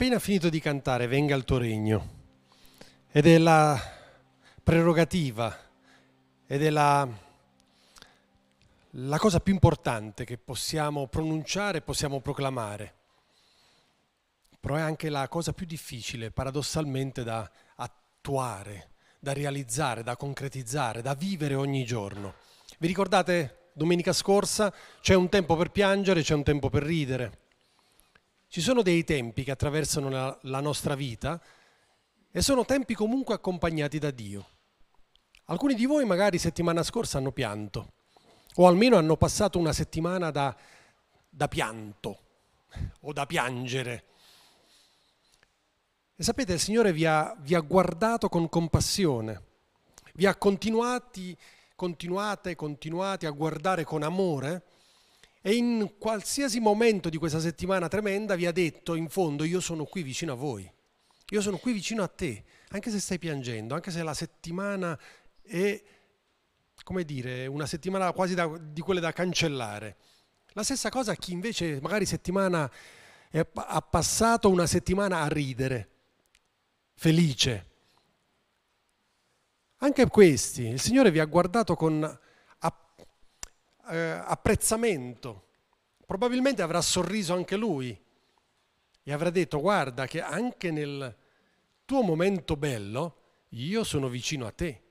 appena 0.00 0.20
finito 0.20 0.48
di 0.48 0.60
cantare 0.60 1.08
Venga 1.08 1.34
il 1.34 1.42
tuo 1.42 1.58
regno 1.58 2.08
ed 3.10 3.26
è 3.26 3.36
la 3.36 3.76
prerogativa 4.62 5.52
ed 6.46 6.62
è 6.62 6.70
la, 6.70 7.08
la 8.90 9.18
cosa 9.18 9.40
più 9.40 9.52
importante 9.52 10.24
che 10.24 10.38
possiamo 10.38 11.08
pronunciare 11.08 11.80
possiamo 11.80 12.20
proclamare. 12.20 12.94
Però 14.60 14.76
è 14.76 14.80
anche 14.80 15.08
la 15.08 15.26
cosa 15.26 15.52
più 15.52 15.66
difficile, 15.66 16.30
paradossalmente, 16.30 17.24
da 17.24 17.50
attuare, 17.74 18.90
da 19.18 19.32
realizzare, 19.32 20.04
da 20.04 20.14
concretizzare, 20.16 21.02
da 21.02 21.14
vivere 21.14 21.56
ogni 21.56 21.84
giorno. 21.84 22.34
Vi 22.78 22.86
ricordate 22.86 23.70
domenica 23.72 24.12
scorsa? 24.12 24.72
C'è 25.00 25.14
un 25.14 25.28
tempo 25.28 25.56
per 25.56 25.72
piangere, 25.72 26.22
c'è 26.22 26.34
un 26.34 26.44
tempo 26.44 26.70
per 26.70 26.84
ridere. 26.84 27.46
Ci 28.50 28.62
sono 28.62 28.80
dei 28.80 29.04
tempi 29.04 29.44
che 29.44 29.50
attraversano 29.50 30.08
la, 30.08 30.38
la 30.42 30.60
nostra 30.60 30.94
vita 30.94 31.38
e 32.30 32.40
sono 32.40 32.64
tempi 32.64 32.94
comunque 32.94 33.34
accompagnati 33.34 33.98
da 33.98 34.10
Dio. 34.10 34.48
Alcuni 35.44 35.74
di 35.74 35.84
voi 35.84 36.06
magari 36.06 36.38
settimana 36.38 36.82
scorsa 36.82 37.18
hanno 37.18 37.30
pianto 37.30 37.92
o 38.54 38.66
almeno 38.66 38.96
hanno 38.96 39.18
passato 39.18 39.58
una 39.58 39.74
settimana 39.74 40.30
da, 40.30 40.56
da 41.28 41.46
pianto 41.46 42.20
o 43.00 43.12
da 43.12 43.26
piangere. 43.26 44.04
E 46.16 46.22
sapete, 46.22 46.54
il 46.54 46.60
Signore 46.60 46.94
vi 46.94 47.04
ha, 47.04 47.36
vi 47.40 47.54
ha 47.54 47.60
guardato 47.60 48.30
con 48.30 48.48
compassione, 48.48 49.42
vi 50.14 50.24
ha 50.24 50.34
continuati, 50.34 51.36
continuate, 51.76 52.56
continuati 52.56 53.26
a 53.26 53.30
guardare 53.30 53.84
con 53.84 54.02
amore 54.02 54.62
e 55.48 55.54
in 55.54 55.94
qualsiasi 55.98 56.60
momento 56.60 57.08
di 57.08 57.16
questa 57.16 57.40
settimana 57.40 57.88
tremenda 57.88 58.34
vi 58.34 58.44
ha 58.44 58.52
detto 58.52 58.94
in 58.94 59.08
fondo 59.08 59.44
io 59.44 59.60
sono 59.60 59.84
qui 59.84 60.02
vicino 60.02 60.32
a 60.32 60.36
voi, 60.36 60.70
io 61.30 61.40
sono 61.40 61.56
qui 61.56 61.72
vicino 61.72 62.02
a 62.02 62.06
te, 62.06 62.44
anche 62.68 62.90
se 62.90 63.00
stai 63.00 63.18
piangendo, 63.18 63.74
anche 63.74 63.90
se 63.90 64.02
la 64.02 64.12
settimana 64.12 64.98
è, 65.40 65.82
come 66.82 67.02
dire, 67.02 67.46
una 67.46 67.64
settimana 67.64 68.12
quasi 68.12 68.34
da, 68.34 68.46
di 68.60 68.82
quelle 68.82 69.00
da 69.00 69.10
cancellare. 69.12 69.96
La 70.48 70.62
stessa 70.62 70.90
cosa 70.90 71.12
a 71.12 71.16
chi 71.16 71.32
invece 71.32 71.80
magari 71.80 72.04
settimana 72.04 72.70
è, 73.30 73.38
ha 73.54 73.80
passato 73.80 74.50
una 74.50 74.66
settimana 74.66 75.22
a 75.22 75.28
ridere, 75.28 75.88
felice. 76.92 77.66
Anche 79.78 80.06
questi, 80.08 80.64
il 80.66 80.78
Signore 80.78 81.10
vi 81.10 81.20
ha 81.20 81.24
guardato 81.24 81.74
con 81.74 82.18
eh, 83.88 84.22
apprezzamento. 84.24 85.44
Probabilmente 86.08 86.62
avrà 86.62 86.80
sorriso 86.80 87.34
anche 87.34 87.54
lui 87.54 87.94
e 89.02 89.12
avrà 89.12 89.28
detto 89.28 89.60
guarda 89.60 90.06
che 90.06 90.22
anche 90.22 90.70
nel 90.70 91.14
tuo 91.84 92.00
momento 92.00 92.56
bello 92.56 93.16
io 93.50 93.84
sono 93.84 94.08
vicino 94.08 94.46
a 94.46 94.50
te. 94.50 94.82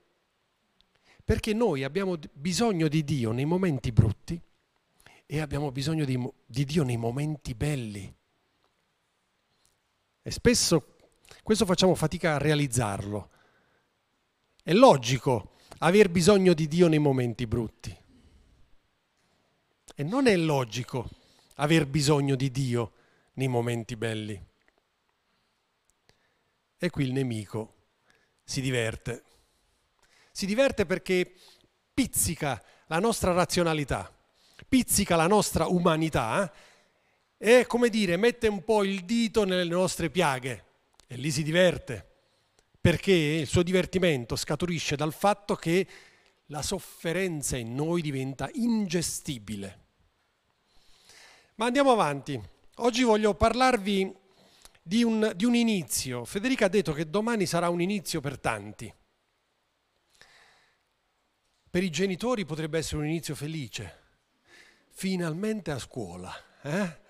Perché 1.24 1.52
noi 1.54 1.82
abbiamo 1.82 2.16
bisogno 2.34 2.86
di 2.86 3.02
Dio 3.02 3.32
nei 3.32 3.46
momenti 3.46 3.90
brutti 3.90 4.40
e 5.26 5.40
abbiamo 5.40 5.72
bisogno 5.72 6.04
di, 6.04 6.24
di 6.46 6.64
Dio 6.64 6.84
nei 6.84 6.96
momenti 6.96 7.52
belli. 7.56 8.16
E 10.22 10.30
spesso 10.30 10.98
questo 11.42 11.66
facciamo 11.66 11.96
fatica 11.96 12.36
a 12.36 12.38
realizzarlo. 12.38 13.30
È 14.62 14.72
logico 14.72 15.56
aver 15.78 16.10
bisogno 16.10 16.54
di 16.54 16.68
Dio 16.68 16.86
nei 16.86 17.00
momenti 17.00 17.44
brutti. 17.48 18.06
E 20.00 20.04
non 20.04 20.28
è 20.28 20.36
logico 20.36 21.10
aver 21.56 21.84
bisogno 21.84 22.36
di 22.36 22.52
Dio 22.52 22.92
nei 23.32 23.48
momenti 23.48 23.96
belli. 23.96 24.40
E 26.78 26.88
qui 26.88 27.02
il 27.02 27.10
nemico 27.10 27.74
si 28.44 28.60
diverte. 28.60 29.24
Si 30.30 30.46
diverte 30.46 30.86
perché 30.86 31.34
pizzica 31.92 32.62
la 32.86 33.00
nostra 33.00 33.32
razionalità, 33.32 34.16
pizzica 34.68 35.16
la 35.16 35.26
nostra 35.26 35.66
umanità 35.66 36.48
eh? 37.36 37.58
e, 37.58 37.66
come 37.66 37.88
dire, 37.88 38.16
mette 38.16 38.46
un 38.46 38.62
po' 38.62 38.84
il 38.84 39.04
dito 39.04 39.42
nelle 39.42 39.64
nostre 39.64 40.10
piaghe. 40.10 40.64
E 41.08 41.16
lì 41.16 41.32
si 41.32 41.42
diverte, 41.42 42.08
perché 42.80 43.12
il 43.12 43.48
suo 43.48 43.64
divertimento 43.64 44.36
scaturisce 44.36 44.94
dal 44.94 45.12
fatto 45.12 45.56
che 45.56 45.88
la 46.50 46.62
sofferenza 46.62 47.56
in 47.56 47.74
noi 47.74 48.00
diventa 48.00 48.48
ingestibile. 48.52 49.86
Ma 51.58 51.66
andiamo 51.66 51.90
avanti. 51.90 52.40
Oggi 52.76 53.02
voglio 53.02 53.34
parlarvi 53.34 54.14
di 54.80 55.02
un, 55.02 55.32
di 55.34 55.44
un, 55.44 55.56
inizio. 55.56 56.24
Federica 56.24 56.66
ha 56.66 56.68
detto 56.68 56.92
che 56.92 57.10
domani 57.10 57.46
sarà 57.46 57.68
un 57.68 57.80
inizio 57.80 58.20
per 58.20 58.38
tanti. 58.38 58.92
Per 61.68 61.82
i 61.82 61.90
genitori 61.90 62.44
potrebbe 62.44 62.78
essere 62.78 62.98
un 62.98 63.08
inizio 63.08 63.34
felice. 63.34 64.02
Finalmente 64.90 65.72
a 65.72 65.80
scuola. 65.80 66.32
Eh? 66.62 67.00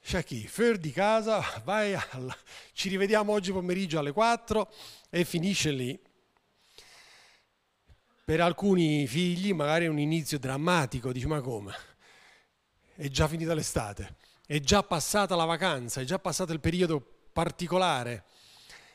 Shaki, 0.00 0.48
fuori 0.48 0.78
di 0.78 0.90
casa, 0.90 1.42
vai 1.64 1.94
alla... 1.94 2.36
ci 2.74 2.90
rivediamo 2.90 3.32
oggi 3.32 3.52
pomeriggio 3.52 3.98
alle 3.98 4.12
4 4.12 4.70
e 5.08 5.24
finisce 5.24 5.70
lì. 5.70 5.98
Per 8.22 8.40
alcuni 8.42 9.06
figli 9.06 9.54
magari 9.54 9.86
è 9.86 9.88
un 9.88 9.98
inizio 9.98 10.38
drammatico, 10.38 11.10
dici 11.10 11.26
ma 11.26 11.40
come? 11.40 11.93
È 12.96 13.08
già 13.08 13.26
finita 13.26 13.54
l'estate, 13.54 14.16
è 14.46 14.60
già 14.60 14.82
passata 14.82 15.34
la 15.34 15.44
vacanza, 15.44 16.00
è 16.00 16.04
già 16.04 16.18
passato 16.18 16.52
il 16.52 16.60
periodo 16.60 17.04
particolare. 17.32 18.24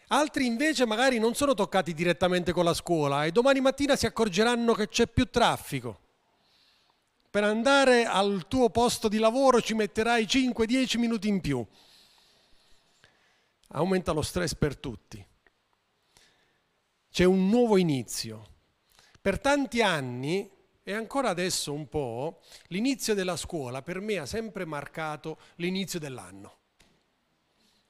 Altri 0.07 0.45
invece 0.45 0.85
magari 0.85 1.19
non 1.19 1.35
sono 1.35 1.53
toccati 1.53 1.93
direttamente 1.93 2.51
con 2.51 2.63
la 2.63 2.73
scuola 2.73 3.25
e 3.25 3.31
domani 3.31 3.59
mattina 3.59 3.95
si 3.95 4.05
accorgeranno 4.05 4.73
che 4.73 4.87
c'è 4.87 5.07
più 5.07 5.29
traffico. 5.29 5.99
Per 7.29 7.43
andare 7.43 8.05
al 8.05 8.45
tuo 8.47 8.71
posto 8.71 9.07
di 9.07 9.19
lavoro 9.19 9.61
ci 9.61 9.75
metterai 9.75 10.23
5-10 10.23 10.97
minuti 10.97 11.27
in 11.27 11.41
più. 11.41 11.63
Aumenta 13.67 14.13
lo 14.13 14.23
stress 14.23 14.55
per 14.55 14.77
tutti. 14.77 15.23
C'è 17.11 17.23
un 17.25 17.49
nuovo 17.49 17.77
inizio. 17.77 18.47
Per 19.21 19.39
tanti 19.39 19.83
anni 19.83 20.49
e 20.89 20.93
ancora 20.95 21.29
adesso 21.29 21.71
un 21.71 21.87
po', 21.87 22.41
l'inizio 22.69 23.13
della 23.13 23.35
scuola 23.35 23.83
per 23.83 23.99
me 23.99 24.17
ha 24.17 24.25
sempre 24.25 24.65
marcato 24.65 25.37
l'inizio 25.57 25.99
dell'anno. 25.99 26.57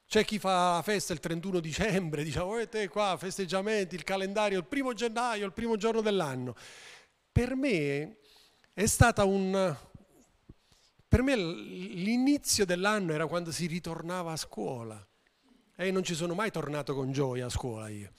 C'è 0.06 0.26
chi 0.26 0.38
fa 0.38 0.74
la 0.74 0.82
festa 0.82 1.14
il 1.14 1.22
31 1.22 1.62
dicembre, 1.62 2.26
diciamo, 2.28 2.58
e 2.58 2.68
te 2.68 2.90
qua, 2.90 3.16
festeggiamenti, 3.18 3.96
il 3.96 4.04
calendario, 4.04 4.58
il 4.58 4.66
primo 4.66 4.92
gennaio, 4.92 5.46
il 5.46 5.54
primo 5.54 5.78
giorno 5.78 6.02
dell'anno. 6.02 6.56
Per 7.32 7.56
me 7.56 8.18
è 8.74 8.86
stata 8.86 9.24
un... 9.24 9.78
Per 11.08 11.22
me 11.22 11.38
l'inizio 11.38 12.66
dell'anno 12.66 13.14
era 13.14 13.28
quando 13.28 13.54
si 13.54 13.66
ritornava 13.66 14.34
a 14.34 14.36
scuola. 14.36 15.08
E 15.78 15.90
non 15.90 16.04
ci 16.04 16.16
sono 16.16 16.34
mai 16.34 16.52
tornato 16.52 16.94
con 16.94 17.14
gioia 17.14 17.46
a 17.46 17.50
scuola 17.50 17.88
io. 17.88 18.12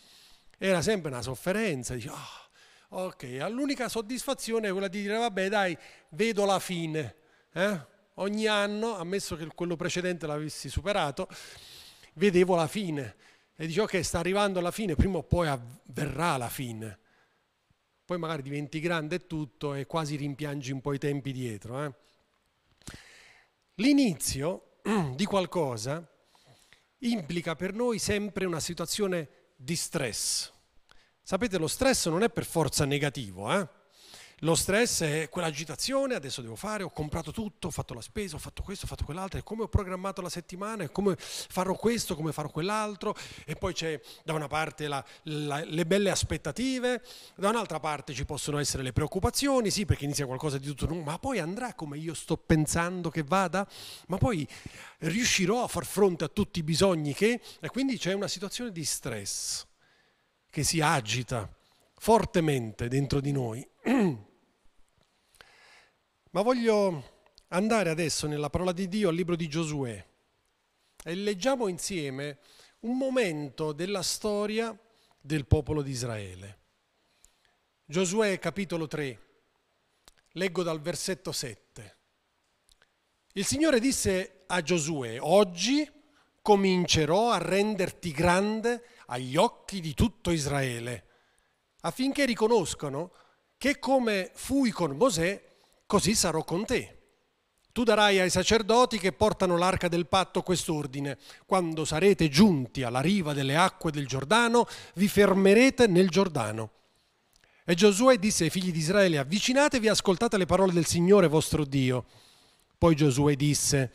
Era 0.57 0.81
sempre 0.81 1.11
una 1.11 1.21
sofferenza, 1.21 1.93
dicevo, 1.93 2.15
oh, 2.15 2.50
Ok, 2.93 3.23
l'unica 3.51 3.89
soddisfazione 3.89 4.67
è 4.67 4.73
quella 4.73 4.89
di 4.89 5.03
dire 5.03 5.17
vabbè 5.17 5.49
dai, 5.49 5.79
vedo 6.11 6.45
la 6.45 6.59
fine. 6.59 7.15
Eh? 7.53 7.87
Ogni 8.15 8.47
anno, 8.47 8.97
ammesso 8.97 9.37
che 9.37 9.47
quello 9.55 9.77
precedente 9.77 10.27
l'avessi 10.27 10.69
superato, 10.69 11.29
vedevo 12.15 12.57
la 12.57 12.67
fine. 12.67 13.15
E 13.55 13.67
dicevo 13.69 13.85
ok, 13.85 14.05
sta 14.05 14.19
arrivando 14.19 14.61
la 14.61 14.73
fine, 14.73 14.97
prima 14.97 15.19
o 15.19 15.23
poi 15.23 15.47
avverrà 15.47 16.37
la 16.37 16.49
fine. 16.49 16.99
Poi 18.05 18.19
magari 18.19 18.43
diventi 18.43 18.81
grande 18.81 19.17
e 19.17 19.27
tutto 19.29 19.75
e 19.75 19.87
quasi 19.87 20.17
rimpiangi 20.17 20.73
un 20.73 20.81
po' 20.81 20.93
i 20.93 20.99
tempi 20.99 21.31
dietro. 21.31 21.85
Eh? 21.85 21.95
L'inizio 23.77 24.81
di 25.15 25.25
qualcosa 25.27 26.05
implica 26.99 27.55
per 27.55 27.73
noi 27.73 28.01
sempre 28.01 28.47
una 28.47 28.59
situazione 28.59 29.29
di 29.55 29.77
stress 29.77 30.59
Sapete, 31.31 31.59
lo 31.59 31.69
stress 31.69 32.09
non 32.09 32.25
è 32.25 32.29
per 32.29 32.45
forza 32.45 32.85
negativo, 32.85 33.57
eh? 33.57 33.65
Lo 34.41 34.57
stress 34.57 35.03
è 35.03 35.29
quell'agitazione, 35.29 36.17
adesso 36.17 36.43
devo 36.43 36.57
fare, 36.57 36.83
ho 36.83 36.91
comprato 36.91 37.31
tutto, 37.31 37.69
ho 37.69 37.71
fatto 37.71 37.95
la 37.95 38.01
spesa, 38.01 38.35
ho 38.35 38.41
fatto 38.41 38.65
questo, 38.65 38.85
ho 38.85 38.89
fatto 38.89 39.05
quell'altro, 39.05 39.39
e 39.39 39.45
come 39.45 39.63
ho 39.63 39.69
programmato 39.69 40.23
la 40.23 40.29
settimana, 40.29 40.83
e 40.83 40.91
come 40.91 41.15
farò 41.17 41.77
questo, 41.77 42.17
come 42.17 42.33
farò 42.33 42.49
quell'altro, 42.49 43.15
e 43.45 43.55
poi 43.55 43.73
c'è 43.73 44.01
da 44.25 44.33
una 44.33 44.49
parte 44.49 44.89
la, 44.89 45.05
la, 45.23 45.63
le 45.65 45.87
belle 45.87 46.11
aspettative, 46.11 47.01
da 47.37 47.51
un'altra 47.51 47.79
parte 47.79 48.13
ci 48.13 48.25
possono 48.25 48.59
essere 48.59 48.83
le 48.83 48.93
preoccupazioni, 48.93 49.71
sì 49.71 49.85
perché 49.85 50.07
inizia 50.07 50.27
qualcosa 50.27 50.59
di 50.59 50.67
tutto 50.67 50.93
ma 50.93 51.17
poi 51.21 51.39
andrà 51.39 51.75
come 51.75 51.97
io 51.97 52.13
sto 52.13 52.39
pensando 52.39 53.09
che 53.09 53.23
vada, 53.23 53.65
ma 54.09 54.19
poi 54.19 54.45
riuscirò 54.99 55.63
a 55.63 55.69
far 55.69 55.87
fronte 55.87 56.25
a 56.25 56.29
tutti 56.29 56.59
i 56.59 56.65
bisogni 56.65 57.15
che, 57.15 57.41
e 57.61 57.69
quindi 57.69 57.99
c'è 57.99 58.15
una 58.15 58.27
situazione 58.27 58.73
di 58.73 58.85
stress 58.85 59.69
che 60.51 60.65
si 60.65 60.81
agita 60.81 61.49
fortemente 61.95 62.89
dentro 62.89 63.21
di 63.21 63.33
noi. 63.33 63.67
Ma 66.33 66.43
voglio 66.43 67.19
andare 67.49 67.91
adesso 67.91 68.27
nella 68.27 68.51
parola 68.51 68.73
di 68.73 68.89
Dio 68.89 69.09
al 69.09 69.15
libro 69.15 69.37
di 69.37 69.49
Giosuè. 69.49 70.07
e 71.03 71.15
leggiamo 71.15 71.69
insieme 71.69 72.39
un 72.81 72.97
momento 72.97 73.73
della 73.73 74.03
storia 74.03 74.77
del 75.21 75.47
popolo 75.47 75.83
di 75.83 75.91
Israele. 75.91 76.59
Giosuè 77.85 78.39
capitolo 78.39 78.87
3, 78.87 79.21
leggo 80.33 80.63
dal 80.63 80.81
versetto 80.81 81.33
7. 81.33 81.97
Il 83.33 83.45
Signore 83.45 83.81
disse 83.81 84.45
a 84.47 84.63
Giosuè, 84.63 85.19
oggi 85.21 85.89
comincerò 86.43 87.31
a 87.31 87.39
renderti 87.39 88.13
grande 88.13 88.85
agli 89.11 89.37
occhi 89.37 89.81
di 89.81 89.95
tutto 89.95 90.31
Israele, 90.31 91.05
affinché 91.81 92.25
riconoscano 92.25 93.13
che 93.59 93.79
come 93.79 94.31
fui 94.35 94.71
con 94.71 94.97
Mosè, 94.97 95.43
così 95.87 96.15
sarò 96.15 96.45
con 96.45 96.65
te. 96.65 96.97
Tu 97.73 97.85
darai 97.85 98.19
ai 98.19 98.31
sacerdoti 98.31 98.99
che 98.99 99.13
portano 99.13 99.57
l'arca 99.57 99.89
del 99.89 100.07
patto 100.07 100.43
quest'ordine. 100.43 101.19
Quando 101.47 101.85
sarete 101.85 102.29
giunti 102.29 102.83
alla 102.83 103.01
riva 103.01 103.33
delle 103.33 103.57
acque 103.57 103.91
del 103.93 104.07
Giordano, 104.07 104.67
vi 104.95 105.09
fermerete 105.09 105.87
nel 105.87 106.09
Giordano. 106.09 106.71
E 107.65 107.75
Giosuè 107.75 108.17
disse 108.19 108.45
ai 108.45 108.51
figli 108.51 108.73
di 108.73 108.79
Israele, 108.79 109.19
avvicinatevi 109.19 109.87
e 109.87 109.91
ascoltate 109.91 110.37
le 110.37 110.47
parole 110.47 110.73
del 110.73 110.87
Signore 110.87 111.29
vostro 111.29 111.65
Dio. 111.65 112.07
Poi 112.77 112.97
Giosuè 112.97 113.37
disse, 113.37 113.93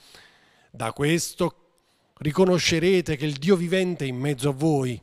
da 0.71 0.93
questo 0.93 1.64
riconoscerete 2.17 3.15
che 3.15 3.25
il 3.25 3.33
Dio 3.33 3.55
vivente 3.55 4.05
è 4.05 4.07
in 4.07 4.17
mezzo 4.17 4.49
a 4.49 4.53
voi 4.53 4.99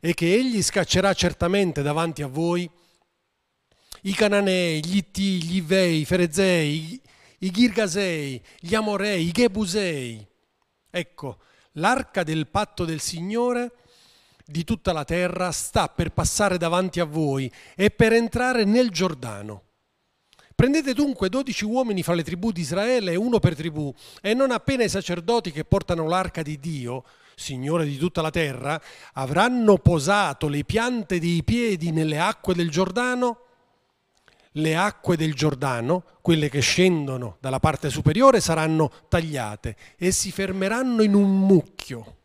e 0.00 0.14
che 0.14 0.32
egli 0.32 0.62
scaccerà 0.62 1.12
certamente 1.12 1.82
davanti 1.82 2.22
a 2.22 2.26
voi 2.26 2.68
i 4.02 4.12
Cananei, 4.12 4.84
gli 4.84 4.96
Itti, 4.96 5.42
gli 5.42 5.56
Ivei, 5.56 6.00
i 6.00 6.04
Ferezei, 6.04 7.00
i 7.38 7.50
Girgasei, 7.50 8.42
gli 8.58 8.74
Amorei, 8.74 9.26
i 9.26 9.30
Gebusei. 9.30 10.26
Ecco, 10.88 11.38
l'arca 11.72 12.22
del 12.22 12.48
patto 12.48 12.84
del 12.84 13.00
Signore 13.00 13.72
di 14.44 14.64
tutta 14.64 14.92
la 14.92 15.04
terra 15.04 15.52
sta 15.52 15.88
per 15.88 16.12
passare 16.12 16.56
davanti 16.56 16.98
a 16.98 17.04
voi 17.04 17.52
e 17.76 17.90
per 17.90 18.12
entrare 18.12 18.64
nel 18.64 18.90
Giordano. 18.90 19.69
Prendete 20.60 20.92
dunque 20.92 21.30
dodici 21.30 21.64
uomini 21.64 22.02
fra 22.02 22.12
le 22.12 22.22
tribù 22.22 22.52
di 22.52 22.60
Israele, 22.60 23.16
uno 23.16 23.38
per 23.38 23.56
tribù, 23.56 23.94
e 24.20 24.34
non 24.34 24.50
appena 24.50 24.84
i 24.84 24.90
sacerdoti 24.90 25.52
che 25.52 25.64
portano 25.64 26.06
l'arca 26.06 26.42
di 26.42 26.60
Dio, 26.60 27.02
Signore 27.34 27.86
di 27.86 27.96
tutta 27.96 28.20
la 28.20 28.28
terra, 28.28 28.78
avranno 29.14 29.78
posato 29.78 30.48
le 30.48 30.64
piante 30.64 31.18
dei 31.18 31.42
piedi 31.44 31.92
nelle 31.92 32.20
acque 32.20 32.54
del 32.54 32.68
Giordano, 32.68 33.38
le 34.50 34.76
acque 34.76 35.16
del 35.16 35.32
Giordano, 35.32 36.04
quelle 36.20 36.50
che 36.50 36.60
scendono 36.60 37.38
dalla 37.40 37.58
parte 37.58 37.88
superiore, 37.88 38.42
saranno 38.42 38.92
tagliate 39.08 39.76
e 39.96 40.10
si 40.10 40.30
fermeranno 40.30 41.00
in 41.00 41.14
un 41.14 41.38
mucchio. 41.38 42.16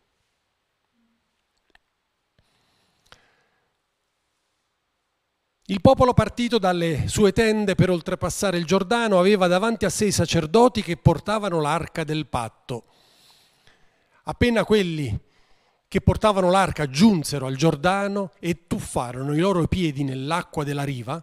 Il 5.68 5.80
popolo 5.80 6.14
partito 6.14 6.58
dalle 6.58 7.08
sue 7.08 7.32
tende 7.32 7.74
per 7.74 7.90
oltrepassare 7.90 8.56
il 8.56 8.64
Giordano 8.64 9.18
aveva 9.18 9.48
davanti 9.48 9.84
a 9.84 9.90
sé 9.90 10.04
i 10.04 10.12
sacerdoti 10.12 10.80
che 10.80 10.96
portavano 10.96 11.60
l'arca 11.60 12.04
del 12.04 12.26
patto. 12.26 12.84
Appena 14.24 14.64
quelli 14.64 15.18
che 15.88 16.00
portavano 16.00 16.52
l'arca 16.52 16.88
giunsero 16.88 17.46
al 17.46 17.56
Giordano 17.56 18.30
e 18.38 18.68
tuffarono 18.68 19.34
i 19.34 19.40
loro 19.40 19.66
piedi 19.66 20.04
nell'acqua 20.04 20.62
della 20.62 20.84
riva, 20.84 21.20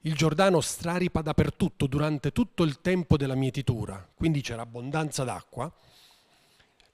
il 0.00 0.14
Giordano 0.14 0.62
straripa 0.62 1.20
dappertutto 1.20 1.86
durante 1.86 2.32
tutto 2.32 2.62
il 2.62 2.80
tempo 2.80 3.18
della 3.18 3.34
mietitura, 3.34 4.08
quindi 4.14 4.40
c'era 4.40 4.62
abbondanza 4.62 5.24
d'acqua. 5.24 5.70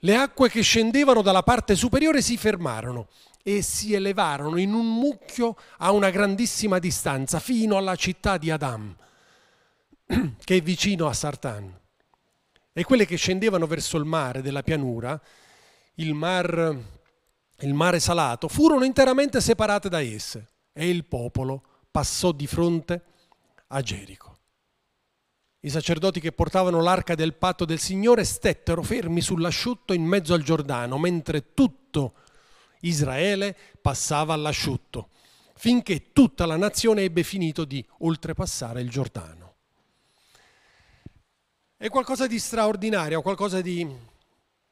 Le 0.01 0.17
acque 0.17 0.49
che 0.49 0.63
scendevano 0.63 1.23
dalla 1.23 1.45
parte 1.45 1.77
superiore 1.77 2.21
si 2.21 2.37
fermarono 2.37 3.07
e 3.43 3.63
si 3.63 3.95
elevarono 3.95 4.59
in 4.59 4.75
un 4.75 4.95
mucchio 4.95 5.57
a 5.79 5.93
una 5.93 6.11
grandissima 6.11 6.79
distanza 6.79 7.41
fino 7.41 7.77
alla 7.77 7.97
città 7.97 8.37
di 8.39 8.51
Adam, 8.51 8.95
che 10.45 10.57
è 10.57 10.61
vicino 10.61 11.07
a 11.07 11.13
Sartan. 11.13 11.79
E 12.73 12.85
quelle 12.85 13.07
che 13.07 13.17
scendevano 13.17 13.67
verso 13.67 13.97
il 13.97 14.05
mare 14.05 14.43
della 14.43 14.63
pianura, 14.63 15.21
il, 15.95 16.15
mar, 16.15 16.77
il 17.59 17.75
mare 17.75 18.01
salato, 18.01 18.49
furono 18.49 18.85
interamente 18.85 19.41
separate 19.41 19.89
da 19.89 20.01
esse 20.01 20.49
e 20.73 20.89
il 20.89 21.05
popolo 21.05 21.63
passò 21.91 22.33
di 22.33 22.47
fronte 22.47 23.03
a 23.69 23.81
Gerico. 23.83 24.39
I 25.63 25.69
sacerdoti 25.69 26.21
che 26.21 26.33
portavano 26.33 26.81
l'arca 26.81 27.15
del 27.15 27.35
patto 27.35 27.67
del 27.67 27.79
Signore 27.79 28.25
stettero 28.25 28.83
fermi 28.83 29.21
sull'asciutto 29.21 29.93
in 29.93 30.05
mezzo 30.05 30.33
al 30.33 30.43
Giordano, 30.43 30.97
mentre 30.97 31.53
tutto 31.53 32.15
Israele 32.81 33.57
passava 33.81 34.35
all'asciutto, 34.35 35.11
finché 35.55 36.13
tutta 36.13 36.47
la 36.47 36.57
nazione 36.57 37.03
ebbe 37.03 37.23
finito 37.23 37.65
di 37.65 37.85
oltrepassare 37.99 38.81
il 38.81 38.91
Giordano. 38.91 39.55
È 41.77 41.89
qualcosa 41.89 42.27
di 42.27 42.39
straordinario, 42.39 43.23
qualcosa 43.23 43.61
di 43.61 43.87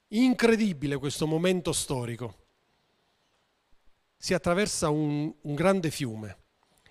incredibile 0.08 0.98
questo 0.98 1.26
momento 1.26 1.72
storico. 1.72 2.46
Si 4.16 4.34
attraversa 4.34 4.88
un, 4.88 5.32
un 5.40 5.54
grande 5.54 5.90
fiume 5.90 6.36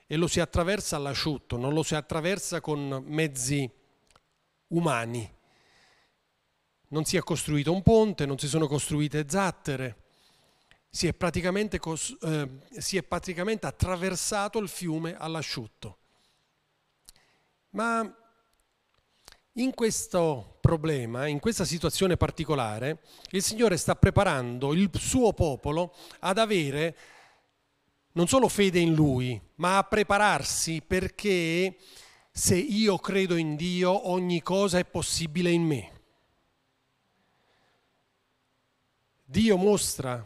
e 0.08 0.16
lo 0.16 0.28
si 0.28 0.40
attraversa 0.40 0.96
all'asciutto, 0.96 1.58
non 1.58 1.74
lo 1.74 1.84
si 1.84 1.94
attraversa 1.94 2.62
con 2.62 3.04
mezzi 3.06 3.70
umani. 4.70 5.36
Non 6.90 7.04
si 7.04 7.18
è 7.18 7.20
costruito 7.20 7.74
un 7.74 7.84
ponte, 7.84 8.26
non 8.26 8.40
si 8.40 8.48
sono 8.48 8.68
costruite 8.68 9.26
zattere, 9.28 10.07
si 10.90 11.08
è 11.08 11.14
praticamente, 11.14 11.80
eh, 11.80 12.50
si 12.80 12.98
è 12.98 13.04
praticamente 13.04 13.66
attraversato 13.66 14.60
il 14.60 14.68
fiume 14.68 15.16
all'asciutto. 15.18 15.98
Ma 17.72 18.12
in 19.54 19.74
questo 19.74 20.58
problema, 20.62 21.28
in 21.28 21.40
questa 21.40 21.66
situazione 21.66 22.18
particolare, 22.18 23.02
il 23.32 23.44
Signore 23.44 23.78
sta 23.78 23.96
preparando 23.96 24.74
il 24.74 24.90
suo 24.94 25.34
popolo 25.34 25.96
ad 26.20 26.38
avere 26.38 26.96
non 28.14 28.28
solo 28.28 28.48
fede 28.48 28.80
in 28.80 28.94
Lui, 28.94 29.40
ma 29.56 29.78
a 29.78 29.84
prepararsi 29.84 30.82
perché 30.86 31.78
se 32.32 32.56
io 32.56 32.98
credo 32.98 33.36
in 33.36 33.56
Dio 33.56 34.10
ogni 34.10 34.42
cosa 34.42 34.80
è 34.80 34.86
possibile 34.86 35.52
in 35.52 35.64
me. 35.64 35.92
Dio 39.24 39.58
mostra 39.58 40.26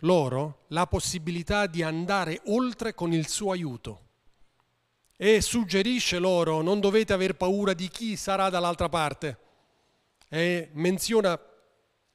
loro 0.00 0.64
la 0.68 0.86
possibilità 0.86 1.66
di 1.66 1.82
andare 1.82 2.40
oltre 2.46 2.94
con 2.94 3.12
il 3.12 3.28
suo 3.28 3.52
aiuto 3.52 4.06
e 5.16 5.40
suggerisce 5.40 6.18
loro 6.18 6.62
non 6.62 6.80
dovete 6.80 7.12
aver 7.12 7.34
paura 7.34 7.72
di 7.72 7.88
chi 7.88 8.16
sarà 8.16 8.48
dall'altra 8.50 8.88
parte 8.88 9.38
e 10.28 10.70
menziona 10.74 11.38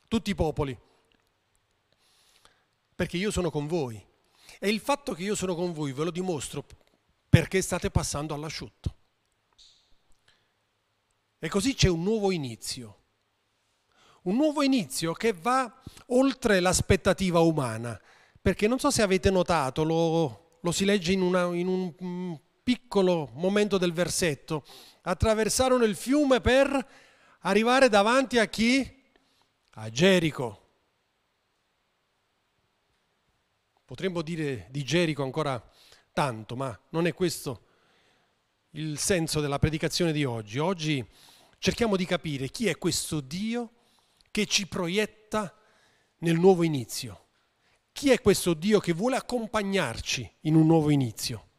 tutti 0.08 0.30
i 0.30 0.36
popoli 0.36 0.78
perché 2.96 3.18
io 3.18 3.32
sono 3.32 3.50
con 3.50 3.68
voi 3.68 4.02
e 4.60 4.70
il 4.70 4.80
fatto 4.80 5.14
che 5.14 5.24
io 5.24 5.36
sono 5.36 5.56
con 5.56 5.74
voi 5.74 5.92
ve 5.92 6.06
lo 6.06 6.12
dimostro 6.12 6.66
perché 7.34 7.64
state 7.64 7.90
passando 7.90 8.36
all'asciutto. 8.36 8.96
E 11.40 11.50
così 11.50 11.74
c'è 11.74 11.90
un 11.90 12.04
nuovo 12.04 12.30
inizio. 12.30 13.03
Un 14.24 14.36
nuovo 14.36 14.62
inizio 14.64 15.14
che 15.14 15.34
va 15.34 15.82
oltre 16.08 16.60
l'aspettativa 16.60 17.40
umana. 17.40 18.00
Perché 18.42 18.68
non 18.68 18.80
so 18.80 18.92
se 18.92 19.02
avete 19.02 19.30
notato, 19.30 19.84
lo, 19.84 20.58
lo 20.62 20.72
si 20.72 20.86
legge 20.86 21.12
in, 21.12 21.22
una, 21.22 21.44
in 21.56 21.68
un 21.68 22.40
piccolo 22.64 23.30
momento 23.34 23.78
del 23.78 23.92
versetto. 23.92 24.66
Attraversarono 25.02 25.84
il 25.84 25.96
fiume 25.96 26.40
per 26.40 26.88
arrivare 27.42 27.90
davanti 27.90 28.40
a 28.40 28.48
chi? 28.48 29.02
A 29.72 29.90
Gerico. 29.90 30.60
Potremmo 33.86 34.22
dire 34.22 34.68
di 34.70 34.84
Gerico 34.84 35.24
ancora 35.24 35.62
tanto, 36.14 36.56
ma 36.56 36.78
non 36.90 37.08
è 37.08 37.14
questo 37.14 37.66
il 38.72 38.98
senso 38.98 39.42
della 39.42 39.60
predicazione 39.60 40.14
di 40.14 40.24
oggi. 40.24 40.60
Oggi 40.60 41.06
cerchiamo 41.58 41.98
di 41.98 42.06
capire 42.06 42.50
chi 42.50 42.68
è 42.68 42.78
questo 42.78 43.20
Dio 43.20 43.72
che 44.34 44.48
ci 44.48 44.66
proietta 44.66 45.56
nel 46.22 46.40
nuovo 46.40 46.64
inizio. 46.64 47.28
Chi 47.92 48.10
è 48.10 48.20
questo 48.20 48.56
Dio 48.56 48.80
che 48.80 48.92
vuole 48.92 49.16
accompagnarci 49.16 50.38
in 50.42 50.56
un 50.56 50.66
nuovo 50.66 50.90
inizio? 50.90 51.50